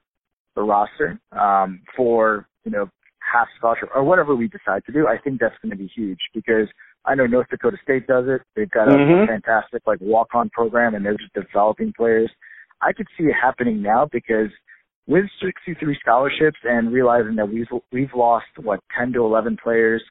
the 0.55 0.62
roster 0.62 1.19
um, 1.33 1.81
for 1.97 2.47
you 2.64 2.71
know 2.71 2.88
half 3.33 3.49
scholarship 3.59 3.88
or 3.95 4.05
whatever 4.05 4.35
we 4.35 4.49
decide 4.49 4.85
to 4.87 4.93
do, 4.93 5.07
I 5.07 5.19
think 5.19 5.40
that's 5.40 5.55
going 5.62 5.71
to 5.71 5.77
be 5.77 5.90
huge 5.95 6.19
because 6.35 6.69
I 7.05 7.14
know 7.14 7.27
North 7.27 7.49
Dakota 7.51 7.77
State 7.83 8.07
does 8.07 8.25
it. 8.29 8.43
They've 8.55 8.71
got 8.71 8.88
a 8.88 8.93
mm-hmm. 8.93 9.27
fantastic 9.27 9.83
like 9.87 9.99
walk-on 10.01 10.51
program 10.51 10.95
and 10.95 11.05
they're 11.05 11.17
just 11.17 11.33
developing 11.33 11.93
players. 11.97 12.31
I 12.83 12.93
could 12.93 13.07
see 13.17 13.25
it 13.25 13.35
happening 13.40 13.83
now 13.83 14.09
because 14.11 14.51
with 15.07 15.25
63 15.43 15.99
scholarships 16.01 16.59
and 16.64 16.93
realizing 16.93 17.37
that 17.37 17.49
we've 17.49 17.67
we've 17.93 18.14
lost 18.14 18.47
what 18.62 18.81
10 18.99 19.12
to 19.14 19.25
11 19.25 19.59
players 19.62 20.03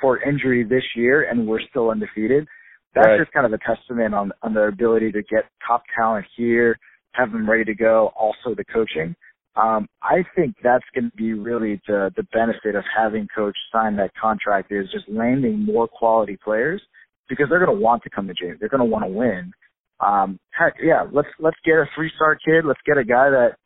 for 0.00 0.22
injury 0.22 0.64
this 0.64 0.82
year 0.94 1.28
and 1.28 1.46
we're 1.46 1.60
still 1.70 1.90
undefeated. 1.90 2.46
That's 2.94 3.06
right. 3.06 3.20
just 3.20 3.32
kind 3.32 3.46
of 3.46 3.52
a 3.52 3.58
testament 3.58 4.14
on 4.14 4.32
on 4.42 4.54
their 4.54 4.68
ability 4.68 5.12
to 5.12 5.22
get 5.22 5.44
top 5.66 5.82
talent 5.96 6.26
here, 6.36 6.78
have 7.12 7.32
them 7.32 7.48
ready 7.48 7.64
to 7.64 7.74
go. 7.74 8.12
Also 8.16 8.54
the 8.56 8.64
coaching. 8.64 9.14
Um, 9.54 9.88
I 10.02 10.22
think 10.34 10.54
that's 10.62 10.84
going 10.94 11.10
to 11.10 11.16
be 11.16 11.32
really 11.32 11.80
the 11.86 12.10
the 12.16 12.24
benefit 12.32 12.74
of 12.74 12.84
having 12.94 13.28
coach 13.34 13.56
sign 13.72 13.96
that 13.96 14.10
contract 14.20 14.72
is 14.72 14.90
just 14.90 15.08
landing 15.08 15.64
more 15.64 15.88
quality 15.88 16.38
players 16.42 16.82
because 17.28 17.46
they're 17.48 17.64
going 17.64 17.74
to 17.74 17.82
want 17.82 18.02
to 18.02 18.10
come 18.10 18.26
to 18.26 18.34
James. 18.34 18.58
They're 18.60 18.68
going 18.68 18.80
to 18.80 18.84
want 18.84 19.04
to 19.04 19.10
win. 19.10 19.52
Um, 20.00 20.38
heck, 20.50 20.74
yeah, 20.82 21.04
let's 21.10 21.28
let's 21.38 21.56
get 21.64 21.74
a 21.74 21.86
three 21.94 22.10
star 22.16 22.36
kid. 22.36 22.64
Let's 22.66 22.80
get 22.86 22.98
a 22.98 23.04
guy 23.04 23.30
that 23.30 23.56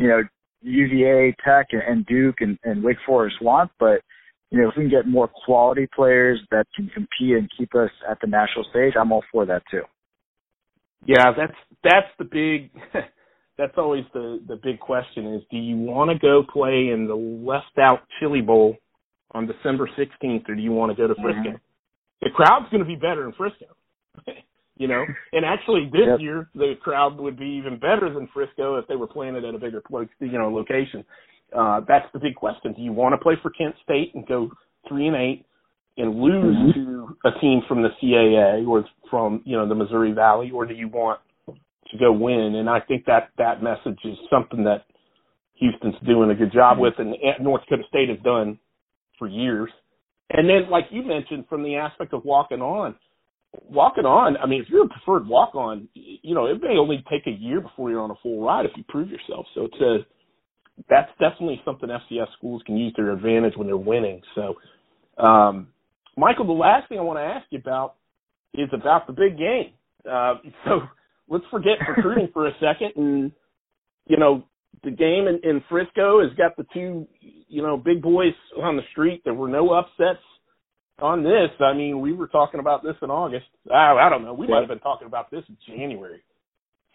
you 0.00 0.08
know 0.08 0.22
UVA, 0.62 1.34
Tech, 1.44 1.68
and, 1.72 2.04
Duke 2.06 2.36
and, 2.40 2.58
and 2.64 2.82
Wake 2.82 2.96
Forest 3.06 3.36
want. 3.40 3.70
But 3.78 4.00
you 4.50 4.60
know, 4.60 4.68
if 4.68 4.74
we 4.76 4.84
can 4.84 4.90
get 4.90 5.06
more 5.06 5.28
quality 5.28 5.86
players 5.94 6.40
that 6.50 6.66
can 6.74 6.88
compete 6.88 7.36
and 7.36 7.48
keep 7.56 7.74
us 7.74 7.90
at 8.10 8.18
the 8.20 8.26
national 8.26 8.64
stage, 8.70 8.94
I'm 8.98 9.12
all 9.12 9.24
for 9.30 9.46
that 9.46 9.62
too. 9.70 9.82
Yeah, 11.06 11.32
that's 11.36 11.56
that's 11.84 12.08
the 12.18 12.24
big 12.24 12.70
that's 13.58 13.74
always 13.76 14.04
the 14.12 14.42
the 14.48 14.56
big 14.56 14.80
question 14.80 15.34
is 15.34 15.42
do 15.50 15.56
you 15.56 15.76
want 15.76 16.10
to 16.10 16.18
go 16.18 16.42
play 16.50 16.88
in 16.92 17.06
the 17.06 17.14
left 17.14 17.78
out 17.78 18.00
chili 18.18 18.40
bowl 18.40 18.76
on 19.32 19.46
December 19.46 19.88
16th 19.98 20.48
or 20.48 20.54
do 20.54 20.60
you 20.60 20.72
want 20.72 20.90
to 20.90 20.96
go 20.96 21.06
to 21.06 21.14
Frisco? 21.14 21.50
Mm-hmm. 21.50 21.56
The 22.22 22.30
crowd's 22.30 22.68
going 22.70 22.82
to 22.82 22.86
be 22.86 22.96
better 22.96 23.26
in 23.26 23.32
Frisco. 23.32 23.66
you 24.80 24.88
know, 24.88 25.04
and 25.32 25.44
actually 25.44 25.90
this 25.92 26.08
yep. 26.08 26.20
year 26.20 26.48
the 26.54 26.72
crowd 26.82 27.18
would 27.18 27.38
be 27.38 27.60
even 27.62 27.78
better 27.78 28.12
than 28.12 28.26
Frisco 28.32 28.76
if 28.78 28.88
they 28.88 28.96
were 28.96 29.06
playing 29.06 29.36
it 29.36 29.44
at 29.44 29.54
a 29.54 29.58
bigger 29.58 29.82
you 30.20 30.38
know 30.38 30.48
location. 30.50 31.04
Uh 31.56 31.80
that's 31.86 32.06
the 32.14 32.18
big 32.18 32.34
question. 32.34 32.72
Do 32.72 32.80
you 32.80 32.92
want 32.92 33.12
to 33.12 33.18
play 33.18 33.34
for 33.42 33.50
Kent 33.50 33.74
State 33.84 34.12
and 34.14 34.26
go 34.26 34.50
3 34.88 35.08
and 35.08 35.16
8 35.16 35.46
and 35.98 36.18
lose 36.18 36.56
mm-hmm. 36.56 36.80
to 36.80 37.16
a 37.26 37.40
team 37.40 37.60
from 37.68 37.82
the 37.82 37.90
CAA 38.02 38.66
or 38.66 38.86
from, 39.10 39.42
you 39.44 39.54
know, 39.54 39.68
the 39.68 39.74
Missouri 39.74 40.12
Valley 40.12 40.50
or 40.50 40.64
do 40.64 40.72
you 40.72 40.88
want 40.88 41.20
to 41.46 41.98
go 41.98 42.10
win. 42.10 42.54
And 42.54 42.70
I 42.70 42.80
think 42.80 43.04
that 43.04 43.28
that 43.36 43.62
message 43.62 43.98
is 44.04 44.16
something 44.32 44.64
that 44.64 44.84
Houston's 45.56 45.96
doing 46.06 46.30
a 46.30 46.34
good 46.34 46.52
job 46.54 46.78
with, 46.78 46.94
and 46.96 47.14
North 47.42 47.62
Dakota 47.68 47.82
State 47.88 48.08
has 48.08 48.18
done 48.24 48.58
for 49.18 49.28
years. 49.28 49.68
And 50.30 50.48
then, 50.48 50.70
like 50.70 50.84
you 50.90 51.02
mentioned, 51.02 51.44
from 51.50 51.62
the 51.62 51.76
aspect 51.76 52.14
of 52.14 52.24
walking 52.24 52.62
on, 52.62 52.94
walking 53.68 54.04
on. 54.04 54.36
I 54.36 54.46
mean, 54.46 54.62
if 54.62 54.68
you're 54.68 54.84
a 54.84 54.88
preferred 54.88 55.26
walk 55.26 55.54
on, 55.54 55.88
you 55.94 56.34
know, 56.34 56.46
it 56.46 56.60
may 56.62 56.76
only 56.78 57.04
take 57.10 57.26
a 57.26 57.30
year 57.30 57.60
before 57.60 57.90
you're 57.90 58.02
on 58.02 58.10
a 58.10 58.16
full 58.22 58.44
ride 58.44 58.66
if 58.66 58.72
you 58.76 58.84
prove 58.88 59.08
yourself. 59.08 59.46
So 59.54 59.64
it's 59.64 59.80
a 59.80 59.98
that's 60.88 61.10
definitely 61.20 61.60
something 61.64 61.88
FCS 61.88 62.32
schools 62.38 62.62
can 62.64 62.76
use 62.76 62.92
to 62.94 63.02
their 63.02 63.12
advantage 63.12 63.54
when 63.56 63.66
they're 63.66 63.76
winning. 63.76 64.22
So, 64.34 64.56
um, 65.22 65.68
Michael, 66.16 66.46
the 66.46 66.52
last 66.52 66.88
thing 66.88 66.98
I 66.98 67.02
want 67.02 67.18
to 67.18 67.22
ask 67.22 67.46
you 67.50 67.58
about 67.58 67.96
is 68.54 68.68
about 68.72 69.06
the 69.06 69.12
big 69.12 69.36
game. 69.36 69.72
Uh, 70.10 70.34
so 70.64 70.80
let's 71.28 71.44
forget 71.50 71.78
recruiting 71.88 72.28
for 72.32 72.46
a 72.46 72.52
second 72.60 72.92
and 72.96 73.32
you 74.06 74.16
know 74.16 74.44
the 74.82 74.90
game 74.90 75.26
in, 75.28 75.38
in 75.48 75.62
Frisco 75.68 76.22
has 76.22 76.36
got 76.36 76.56
the 76.56 76.66
two 76.72 77.06
you 77.20 77.62
know 77.62 77.76
big 77.76 78.02
boys 78.02 78.32
on 78.62 78.76
the 78.76 78.82
street. 78.92 79.22
There 79.24 79.34
were 79.34 79.48
no 79.48 79.70
upsets 79.70 80.20
on 81.02 81.22
this. 81.22 81.50
I 81.60 81.72
mean, 81.72 82.00
we 82.00 82.12
were 82.12 82.28
talking 82.28 82.60
about 82.60 82.82
this 82.82 82.94
in 83.02 83.10
August. 83.10 83.46
I, 83.72 83.92
I 83.92 84.08
don't 84.08 84.24
know. 84.24 84.34
We 84.34 84.46
might 84.46 84.60
have 84.60 84.68
been 84.68 84.80
talking 84.80 85.06
about 85.06 85.30
this 85.30 85.42
in 85.48 85.56
January. 85.66 86.22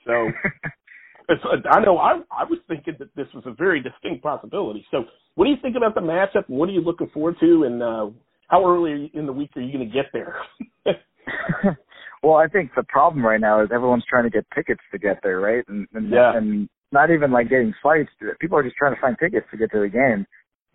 So 0.05 0.11
I 1.71 1.79
know 1.79 1.97
I 1.97 2.21
I 2.31 2.43
was 2.43 2.59
thinking 2.67 2.95
that 2.99 3.15
this 3.15 3.27
was 3.33 3.43
a 3.45 3.53
very 3.53 3.81
distinct 3.81 4.23
possibility. 4.23 4.85
So 4.91 5.05
what 5.35 5.45
do 5.45 5.51
you 5.51 5.57
think 5.61 5.75
about 5.75 5.95
the 5.95 6.01
matchup? 6.01 6.47
What 6.47 6.69
are 6.69 6.73
you 6.73 6.81
looking 6.81 7.09
forward 7.13 7.35
to? 7.39 7.63
And 7.63 7.81
uh, 7.81 8.09
how 8.47 8.65
early 8.65 9.11
in 9.13 9.25
the 9.25 9.33
week 9.33 9.51
are 9.55 9.61
you 9.61 9.73
going 9.73 9.89
to 9.89 9.93
get 9.93 10.05
there? 10.13 10.35
Well, 12.25 12.37
I 12.37 12.47
think 12.47 12.71
the 12.75 12.81
problem 12.81 13.23
right 13.23 13.39
now 13.39 13.61
is 13.61 13.69
everyone's 13.71 14.03
trying 14.09 14.23
to 14.23 14.31
get 14.31 14.47
tickets 14.55 14.81
to 14.91 14.97
get 14.97 15.19
there, 15.21 15.39
right? 15.39 15.63
And, 15.67 15.87
and 15.93 16.09
yeah. 16.09 16.35
and 16.35 16.67
not 16.91 17.11
even 17.11 17.29
like 17.31 17.49
getting 17.49 17.71
flights. 17.83 18.09
People 18.39 18.57
are 18.57 18.63
just 18.63 18.75
trying 18.77 18.95
to 18.95 18.99
find 18.99 19.15
tickets 19.19 19.45
to 19.51 19.57
get 19.57 19.71
to 19.73 19.79
the 19.81 19.89
game, 19.89 20.25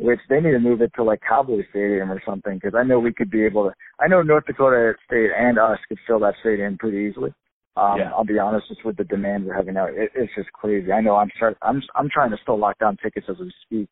which 0.00 0.20
they 0.30 0.40
need 0.40 0.52
to 0.52 0.58
move 0.58 0.80
it 0.80 0.92
to 0.96 1.02
like 1.02 1.20
Cowboy 1.26 1.62
Stadium 1.70 2.10
or 2.10 2.22
something. 2.26 2.54
Because 2.54 2.74
I 2.74 2.82
know 2.82 2.98
we 2.98 3.12
could 3.12 3.30
be 3.30 3.44
able 3.44 3.64
to. 3.68 3.74
I 4.00 4.08
know 4.08 4.22
North 4.22 4.46
Dakota 4.46 4.94
State 5.06 5.30
and 5.36 5.58
us 5.58 5.78
could 5.88 5.98
fill 6.06 6.20
that 6.20 6.34
stadium 6.40 6.78
pretty 6.78 7.08
easily. 7.10 7.32
Um, 7.76 7.98
yeah. 7.98 8.10
I'll 8.10 8.24
be 8.24 8.38
honest, 8.38 8.68
just 8.68 8.84
with 8.84 8.96
the 8.96 9.04
demand 9.04 9.44
we're 9.44 9.54
having 9.54 9.74
now, 9.74 9.86
it, 9.86 10.10
it's 10.14 10.34
just 10.34 10.50
crazy. 10.52 10.90
I 10.90 11.00
know 11.00 11.16
I'm 11.16 11.30
start, 11.36 11.56
I'm 11.62 11.82
I'm 11.94 12.08
trying 12.12 12.30
to 12.30 12.36
still 12.42 12.58
lock 12.58 12.78
down 12.78 12.96
tickets 13.02 13.26
as 13.28 13.36
we 13.38 13.52
speak, 13.64 13.88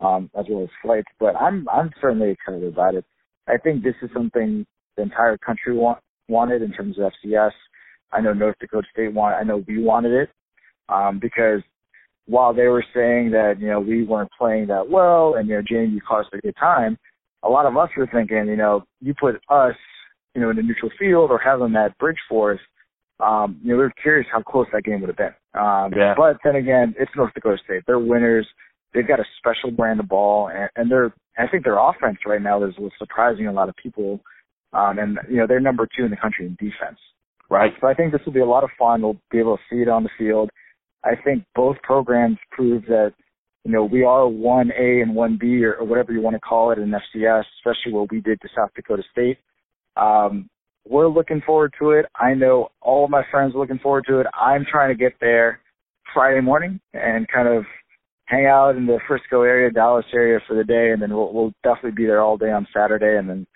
um, 0.00 0.30
as 0.38 0.44
well 0.48 0.62
as 0.62 0.68
flights. 0.82 1.08
But 1.18 1.34
I'm 1.36 1.66
I'm 1.68 1.90
certainly 2.00 2.30
excited 2.30 2.64
about 2.64 2.94
it. 2.94 3.04
I 3.48 3.56
think 3.56 3.82
this 3.82 3.94
is 4.02 4.10
something 4.14 4.66
the 4.96 5.02
entire 5.02 5.36
country 5.38 5.74
want, 5.74 5.98
wanted 6.28 6.62
in 6.62 6.72
terms 6.72 6.98
of 6.98 7.10
FCS. 7.24 7.52
I 8.12 8.20
know 8.20 8.32
North 8.32 8.56
Dakota 8.60 8.86
State 8.92 9.12
wanted. 9.12 9.36
I 9.36 9.42
know 9.42 9.64
we 9.66 9.82
wanted 9.82 10.12
it 10.12 10.30
um, 10.88 11.18
because 11.20 11.62
while 12.26 12.52
they 12.52 12.66
were 12.66 12.84
saying 12.94 13.30
that 13.30 13.54
you 13.60 13.68
know 13.68 13.80
we 13.80 14.04
weren't 14.04 14.30
playing 14.38 14.66
that 14.66 14.88
well 14.88 15.34
and 15.36 15.48
you 15.48 15.54
know 15.54 15.62
JMU 15.62 15.98
cost 16.06 16.28
a 16.32 16.38
good 16.38 16.56
time, 16.58 16.98
a 17.42 17.48
lot 17.48 17.66
of 17.66 17.76
us 17.76 17.88
were 17.96 18.08
thinking 18.12 18.46
you 18.46 18.56
know 18.56 18.84
you 19.00 19.14
put 19.18 19.36
us 19.48 19.74
you 20.34 20.40
know 20.40 20.50
in 20.50 20.58
a 20.58 20.62
neutral 20.62 20.90
field 20.98 21.30
or 21.30 21.38
have 21.38 21.60
them 21.60 21.76
at 21.76 21.96
Bridgeforth. 21.98 22.58
Um, 23.18 23.58
you 23.62 23.70
know, 23.70 23.76
we 23.76 23.84
were 23.84 23.92
curious 24.02 24.26
how 24.30 24.42
close 24.42 24.66
that 24.74 24.84
game 24.84 25.00
would 25.00 25.08
have 25.08 25.16
been. 25.16 25.34
Um, 25.58 25.90
yeah. 25.96 26.12
But 26.14 26.36
then 26.44 26.56
again, 26.56 26.94
it's 26.98 27.10
North 27.16 27.32
Dakota 27.32 27.56
State. 27.64 27.84
They're 27.86 27.98
winners. 27.98 28.46
They've 28.92 29.08
got 29.08 29.20
a 29.20 29.24
special 29.38 29.70
brand 29.74 30.00
of 30.00 30.08
ball, 30.08 30.48
and, 30.48 30.68
and 30.76 30.90
they're. 30.90 31.14
I 31.38 31.46
think 31.48 31.64
their 31.64 31.78
offense 31.78 32.18
right 32.26 32.40
now 32.40 32.62
is 32.62 32.74
was 32.78 32.92
surprising 32.98 33.46
a 33.46 33.52
lot 33.52 33.70
of 33.70 33.76
people. 33.76 34.20
Um, 34.72 34.98
and 34.98 35.18
you 35.30 35.36
know 35.36 35.46
they're 35.46 35.60
number 35.60 35.88
two 35.96 36.04
in 36.04 36.10
the 36.10 36.16
country 36.16 36.46
in 36.46 36.54
defense. 36.54 36.98
Right. 37.48 37.72
So 37.80 37.86
I 37.86 37.94
think 37.94 38.12
this 38.12 38.20
will 38.26 38.32
be 38.32 38.40
a 38.40 38.46
lot 38.46 38.64
of 38.64 38.70
fun. 38.78 39.02
We'll 39.02 39.20
be 39.30 39.38
able 39.38 39.56
to 39.56 39.62
see 39.70 39.80
it 39.80 39.88
on 39.88 40.02
the 40.02 40.10
field. 40.18 40.50
I 41.06 41.20
think 41.22 41.44
both 41.54 41.76
programs 41.82 42.38
prove 42.50 42.84
that 42.86 43.12
you 43.64 43.72
know 43.72 43.84
we 43.84 44.02
are 44.04 44.26
one 44.28 44.70
A 44.78 45.00
and 45.00 45.14
one 45.14 45.38
B 45.40 45.64
or, 45.64 45.74
or 45.74 45.84
whatever 45.84 46.12
you 46.12 46.20
want 46.20 46.34
to 46.34 46.40
call 46.40 46.72
it 46.72 46.78
in 46.78 46.90
FCS, 46.90 47.44
especially 47.58 47.92
what 47.92 48.10
we 48.10 48.20
did 48.20 48.40
to 48.40 48.48
South 48.56 48.70
Dakota 48.74 49.02
State. 49.12 49.38
Um, 49.96 50.48
we're 50.88 51.08
looking 51.08 51.42
forward 51.44 51.74
to 51.80 51.90
it. 51.92 52.06
I 52.14 52.34
know 52.34 52.68
all 52.80 53.04
of 53.04 53.10
my 53.10 53.22
friends 53.30 53.54
are 53.54 53.58
looking 53.58 53.78
forward 53.78 54.04
to 54.08 54.20
it. 54.20 54.26
I'm 54.34 54.64
trying 54.70 54.90
to 54.90 54.98
get 54.98 55.14
there 55.20 55.60
Friday 56.14 56.40
morning 56.40 56.80
and 56.94 57.26
kind 57.28 57.48
of 57.48 57.64
hang 58.26 58.46
out 58.46 58.76
in 58.76 58.86
the 58.86 58.98
Frisco 59.06 59.42
area, 59.42 59.70
Dallas 59.70 60.04
area 60.12 60.40
for 60.46 60.54
the 60.54 60.64
day, 60.64 60.90
and 60.90 61.00
then 61.00 61.14
we'll, 61.14 61.32
we'll 61.32 61.52
definitely 61.62 61.92
be 61.92 62.06
there 62.06 62.20
all 62.20 62.36
day 62.36 62.50
on 62.50 62.66
Saturday, 62.74 63.18
and 63.18 63.28
then 63.28 63.46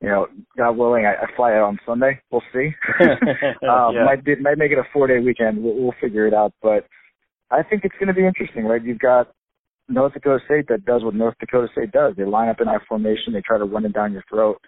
you 0.00 0.08
know, 0.08 0.26
God 0.56 0.72
willing, 0.72 1.06
I, 1.06 1.14
I 1.14 1.36
fly 1.36 1.54
out 1.54 1.64
on 1.64 1.78
Sunday. 1.86 2.20
We'll 2.30 2.42
see. 2.52 2.70
um, 3.00 3.94
yeah. 3.94 4.04
Might 4.04 4.24
be, 4.24 4.34
might 4.36 4.58
make 4.58 4.72
it 4.72 4.78
a 4.78 4.84
four 4.92 5.06
day 5.06 5.18
weekend. 5.18 5.62
We'll, 5.62 5.74
we'll 5.74 5.94
figure 6.00 6.26
it 6.26 6.34
out. 6.34 6.52
But 6.62 6.86
I 7.50 7.62
think 7.62 7.84
it's 7.84 7.94
going 7.98 8.08
to 8.08 8.14
be 8.14 8.26
interesting, 8.26 8.64
right? 8.64 8.82
You've 8.82 8.98
got 8.98 9.32
North 9.88 10.14
Dakota 10.14 10.44
State 10.44 10.68
that 10.68 10.84
does 10.84 11.02
what 11.02 11.14
North 11.14 11.36
Dakota 11.40 11.68
State 11.72 11.92
does. 11.92 12.14
They 12.16 12.24
line 12.24 12.48
up 12.48 12.60
in 12.60 12.68
our 12.68 12.82
formation. 12.88 13.32
They 13.32 13.42
try 13.42 13.58
to 13.58 13.64
run 13.64 13.84
it 13.84 13.94
down 13.94 14.12
your 14.12 14.24
throat, 14.28 14.60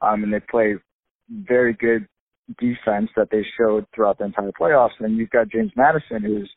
um, 0.00 0.22
and 0.22 0.32
they 0.32 0.40
play 0.40 0.74
very 1.30 1.72
good 1.72 2.06
defense 2.58 3.08
that 3.16 3.28
they 3.30 3.44
showed 3.58 3.86
throughout 3.94 4.18
the 4.18 4.24
entire 4.24 4.52
playoffs. 4.60 4.90
And 4.98 5.08
then 5.08 5.16
you've 5.16 5.30
got 5.30 5.48
James 5.48 5.72
Madison, 5.76 6.22
whose 6.22 6.50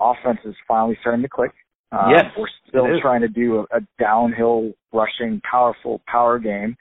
offense 0.00 0.38
is 0.44 0.54
finally 0.68 0.96
starting 1.00 1.22
to 1.22 1.28
click. 1.28 1.52
Um, 1.92 2.10
yes, 2.10 2.24
we're 2.36 2.48
still 2.68 2.86
trying 3.00 3.22
to 3.22 3.28
do 3.28 3.58
a, 3.58 3.78
a 3.78 3.80
downhill 3.98 4.72
rushing, 4.92 5.40
powerful 5.50 6.00
power 6.06 6.38
game 6.38 6.76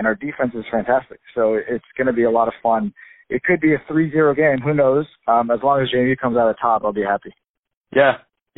and 0.00 0.06
our 0.06 0.14
defense 0.14 0.52
is 0.54 0.64
fantastic. 0.70 1.20
So 1.34 1.56
it's 1.56 1.84
going 1.94 2.06
to 2.06 2.14
be 2.14 2.22
a 2.22 2.30
lot 2.30 2.48
of 2.48 2.54
fun. 2.62 2.90
It 3.28 3.44
could 3.44 3.60
be 3.60 3.74
a 3.74 3.78
3-0 3.92 4.34
game. 4.34 4.58
Who 4.64 4.72
knows? 4.72 5.04
Um, 5.28 5.50
as 5.50 5.58
long 5.62 5.82
as 5.82 5.88
JMU 5.94 6.16
comes 6.16 6.38
out 6.38 6.48
of 6.48 6.56
top, 6.58 6.82
I'll 6.86 6.92
be 6.94 7.02
happy. 7.02 7.34
Yeah, 7.94 8.12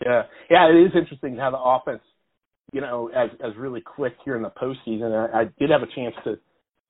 yeah, 0.07 0.23
yeah. 0.49 0.71
It 0.71 0.87
is 0.87 0.93
interesting 0.95 1.37
how 1.37 1.51
the 1.51 1.59
offense, 1.59 2.03
you 2.73 2.81
know, 2.81 3.11
has, 3.13 3.31
has 3.41 3.57
really 3.57 3.83
clicked 3.85 4.21
here 4.25 4.37
in 4.37 4.43
the 4.43 4.51
postseason. 4.51 5.35
I, 5.35 5.41
I 5.41 5.45
did 5.59 5.71
have 5.71 5.83
a 5.83 5.93
chance 5.93 6.15
to 6.23 6.35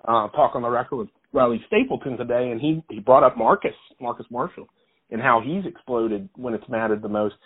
uh, 0.07 0.29
talk 0.29 0.55
on 0.55 0.61
the 0.61 0.69
record 0.69 0.97
with 0.97 1.09
Riley 1.33 1.65
Stapleton 1.67 2.19
today, 2.19 2.51
and 2.51 2.61
he 2.61 2.85
he 2.91 3.01
brought 3.01 3.23
up 3.23 3.39
Marcus 3.39 3.73
Marcus 4.03 4.27
Marshall 4.31 4.67
and 5.11 5.23
how 5.23 5.41
he's 5.43 5.65
exploded 5.65 6.29
when 6.37 6.53
it's 6.53 6.69
mattered 6.69 7.01
the 7.01 7.09
most. 7.09 7.37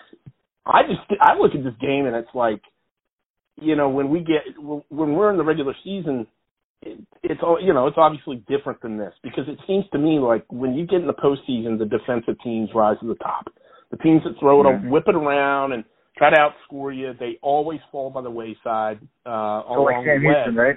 I 0.66 0.82
just 0.82 1.20
I 1.20 1.38
look 1.38 1.54
at 1.54 1.62
this 1.62 1.74
game 1.80 2.06
and 2.06 2.16
it's 2.16 2.34
like, 2.34 2.62
you 3.60 3.76
know, 3.76 3.90
when 3.90 4.10
we 4.10 4.20
get 4.20 4.42
when 4.58 5.14
we're 5.14 5.30
in 5.30 5.36
the 5.36 5.44
regular 5.44 5.74
season 5.84 6.26
it, 6.82 7.00
it's 7.22 7.40
all 7.42 7.58
you 7.60 7.72
know. 7.72 7.86
It's 7.86 7.96
obviously 7.98 8.42
different 8.48 8.80
than 8.82 8.96
this 8.98 9.12
because 9.22 9.44
it 9.48 9.58
seems 9.66 9.84
to 9.92 9.98
me 9.98 10.18
like 10.18 10.44
when 10.50 10.74
you 10.74 10.86
get 10.86 11.00
in 11.00 11.06
the 11.06 11.14
postseason, 11.14 11.78
the 11.78 11.86
defensive 11.86 12.36
teams 12.42 12.70
rise 12.74 12.96
to 13.00 13.06
the 13.06 13.14
top. 13.16 13.46
The 13.90 13.96
teams 13.98 14.22
that 14.24 14.38
throw 14.40 14.60
it, 14.62 14.64
Mhm. 14.64 14.90
whip 14.90 15.04
it 15.08 15.14
around, 15.14 15.72
and 15.72 15.84
try 16.16 16.30
to 16.30 16.36
outscore 16.36 16.96
you, 16.96 17.12
they 17.14 17.38
always 17.42 17.80
fall 17.92 18.10
by 18.10 18.20
the 18.20 18.30
wayside 18.30 18.98
uh, 19.24 19.62
So 19.68 19.82
like 19.82 19.94
along 19.94 20.04
Sam 20.06 20.22
the 20.22 20.28
way. 20.28 20.34
Houston, 20.34 20.56
right? 20.56 20.76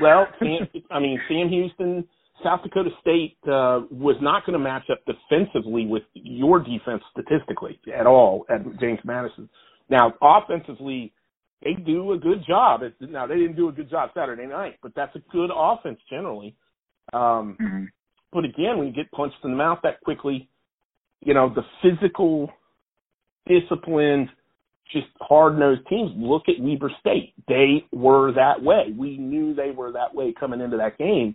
Well, 0.00 0.26
Sam, 0.38 0.68
I 0.90 1.00
mean, 1.00 1.20
Sam 1.28 1.48
Houston, 1.48 2.06
South 2.44 2.62
Dakota 2.62 2.90
State 3.00 3.36
uh, 3.46 3.82
was 3.90 4.16
not 4.20 4.46
going 4.46 4.54
to 4.54 4.58
match 4.62 4.84
up 4.90 5.00
defensively 5.06 5.86
with 5.86 6.04
your 6.14 6.60
defense 6.60 7.02
statistically 7.10 7.78
at 7.94 8.06
all 8.06 8.46
at 8.48 8.60
James 8.78 9.00
Madison. 9.04 9.48
Now, 9.88 10.14
offensively, 10.22 11.12
they 11.62 11.74
do 11.74 12.12
a 12.12 12.18
good 12.18 12.44
job. 12.46 12.82
It, 12.82 12.94
now, 13.00 13.26
they 13.26 13.36
didn't 13.36 13.56
do 13.56 13.68
a 13.68 13.72
good 13.72 13.90
job 13.90 14.10
Saturday 14.14 14.46
night, 14.46 14.78
but 14.82 14.92
that's 14.94 15.14
a 15.16 15.22
good 15.30 15.50
offense 15.54 15.98
generally. 16.08 16.54
Um, 17.12 17.56
hmm 17.58 17.84
but 18.32 18.44
again, 18.44 18.78
when 18.78 18.86
you 18.86 18.92
get 18.92 19.10
punched 19.10 19.36
in 19.42 19.50
the 19.50 19.56
mouth 19.56 19.80
that 19.82 20.00
quickly, 20.02 20.48
you 21.20 21.34
know, 21.34 21.52
the 21.52 21.62
physical, 21.82 22.48
disciplined, 23.46 24.28
just 24.92 25.06
hard 25.20 25.58
nosed 25.58 25.82
teams 25.88 26.10
look 26.16 26.42
at 26.48 26.54
Weber 26.58 26.90
State. 27.00 27.34
They 27.48 27.84
were 27.92 28.32
that 28.32 28.62
way. 28.62 28.94
We 28.96 29.16
knew 29.18 29.54
they 29.54 29.70
were 29.70 29.92
that 29.92 30.14
way 30.14 30.34
coming 30.38 30.60
into 30.60 30.76
that 30.78 30.98
game. 30.98 31.34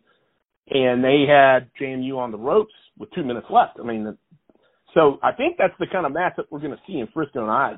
And 0.70 1.04
they 1.04 1.26
had 1.28 1.70
JMU 1.80 2.18
on 2.18 2.32
the 2.32 2.38
ropes 2.38 2.74
with 2.98 3.12
two 3.12 3.24
minutes 3.24 3.48
left. 3.50 3.78
I 3.80 3.84
mean, 3.84 4.18
so 4.94 5.20
I 5.22 5.32
think 5.32 5.58
that's 5.58 5.74
the 5.80 5.88
kind 5.88 6.06
of 6.06 6.12
matchup 6.12 6.46
we're 6.50 6.60
going 6.60 6.72
to 6.72 6.80
see 6.88 7.00
in 7.00 7.08
Frisco. 7.14 7.42
And 7.42 7.52
I, 7.52 7.76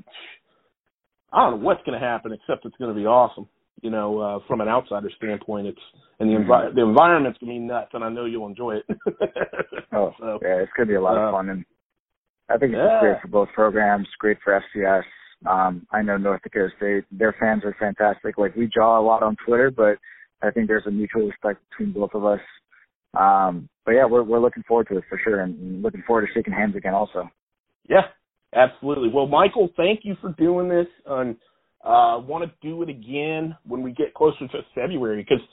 I 1.33 1.43
don't 1.43 1.59
know 1.59 1.65
what's 1.65 1.83
going 1.83 1.99
to 1.99 2.05
happen, 2.05 2.31
except 2.31 2.65
it's 2.65 2.75
going 2.77 2.93
to 2.93 2.99
be 2.99 3.05
awesome. 3.05 3.47
You 3.81 3.91
know, 3.91 4.19
uh, 4.19 4.39
from 4.47 4.61
an 4.61 4.67
outsider 4.67 5.11
standpoint, 5.17 5.67
it's 5.67 5.79
and 6.19 6.29
the 6.29 6.35
envi- 6.35 6.73
the 6.73 6.81
environment's 6.81 7.37
going 7.39 7.53
to 7.53 7.59
be 7.59 7.65
nuts, 7.65 7.91
and 7.93 8.03
I 8.03 8.09
know 8.09 8.25
you'll 8.25 8.47
enjoy 8.47 8.77
it. 8.77 8.85
Oh, 9.93 10.11
so, 10.19 10.37
yeah, 10.41 10.57
it's 10.57 10.71
gonna 10.75 10.87
be 10.87 10.95
a 10.95 11.01
lot 11.01 11.17
uh, 11.17 11.21
of 11.21 11.33
fun, 11.33 11.49
and 11.49 11.65
I 12.49 12.57
think 12.57 12.73
it's 12.73 12.81
yeah. 12.83 12.99
great 12.99 13.21
for 13.21 13.29
both 13.29 13.47
programs. 13.55 14.05
Great 14.19 14.37
for 14.43 14.61
FCS. 14.75 15.03
Um, 15.49 15.87
I 15.91 16.01
know 16.01 16.17
North 16.17 16.41
Dakota 16.43 16.69
State; 16.75 17.05
their 17.09 17.33
fans 17.39 17.63
are 17.63 17.75
fantastic. 17.79 18.37
Like 18.37 18.55
we 18.55 18.67
jaw 18.67 18.99
a 18.99 19.01
lot 19.01 19.23
on 19.23 19.37
Twitter, 19.45 19.71
but 19.71 19.97
I 20.41 20.51
think 20.51 20.67
there's 20.67 20.85
a 20.87 20.91
mutual 20.91 21.25
respect 21.25 21.61
between 21.69 21.93
both 21.93 22.11
of 22.13 22.25
us. 22.25 22.41
Um, 23.17 23.69
but 23.85 23.93
yeah, 23.93 24.05
we're 24.05 24.23
we're 24.23 24.41
looking 24.41 24.63
forward 24.67 24.87
to 24.89 24.97
it 24.97 25.05
for 25.09 25.19
sure, 25.23 25.41
and 25.41 25.81
looking 25.81 26.03
forward 26.05 26.27
to 26.27 26.33
shaking 26.33 26.53
hands 26.53 26.75
again 26.75 26.93
also. 26.93 27.29
Yeah, 27.87 28.07
absolutely. 28.53 29.09
Well, 29.13 29.27
Michael, 29.27 29.69
thank 29.77 30.01
you 30.03 30.15
for 30.21 30.33
doing 30.33 30.69
this. 30.69 30.87
And 31.05 31.35
uh, 31.83 32.19
want 32.19 32.43
to 32.43 32.67
do 32.67 32.81
it 32.83 32.89
again 32.89 33.55
when 33.65 33.81
we 33.81 33.91
get 33.91 34.13
closer 34.13 34.47
to 34.47 34.59
February 34.75 35.23
because, 35.23 35.45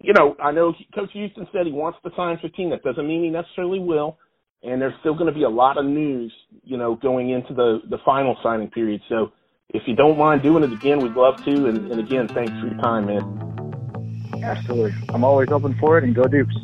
you 0.00 0.12
know, 0.12 0.36
I 0.42 0.52
know 0.52 0.74
Coach 0.94 1.10
Houston 1.12 1.46
said 1.52 1.66
he 1.66 1.72
wants 1.72 1.98
to 2.04 2.10
sign 2.16 2.38
15. 2.40 2.70
That 2.70 2.82
doesn't 2.82 3.06
mean 3.06 3.24
he 3.24 3.30
necessarily 3.30 3.80
will. 3.80 4.18
And 4.62 4.80
there's 4.80 4.94
still 5.00 5.14
going 5.14 5.26
to 5.26 5.32
be 5.32 5.44
a 5.44 5.48
lot 5.48 5.78
of 5.78 5.84
news, 5.84 6.32
you 6.64 6.76
know, 6.76 6.96
going 6.96 7.30
into 7.30 7.54
the 7.54 7.80
the 7.90 7.98
final 8.04 8.36
signing 8.42 8.70
period. 8.70 9.00
So 9.08 9.32
if 9.70 9.82
you 9.86 9.94
don't 9.94 10.18
mind 10.18 10.42
doing 10.42 10.64
it 10.64 10.72
again, 10.72 11.00
we'd 11.00 11.12
love 11.12 11.34
to. 11.44 11.66
And, 11.66 11.92
and 11.92 12.00
again, 12.00 12.28
thanks 12.28 12.52
for 12.60 12.68
your 12.68 12.78
time, 12.78 13.06
man. 13.06 14.42
Absolutely, 14.42 14.94
I'm 15.10 15.24
always 15.24 15.50
open 15.50 15.76
for 15.78 15.98
it, 15.98 16.04
and 16.04 16.14
go 16.14 16.24
Dukes. 16.24 16.54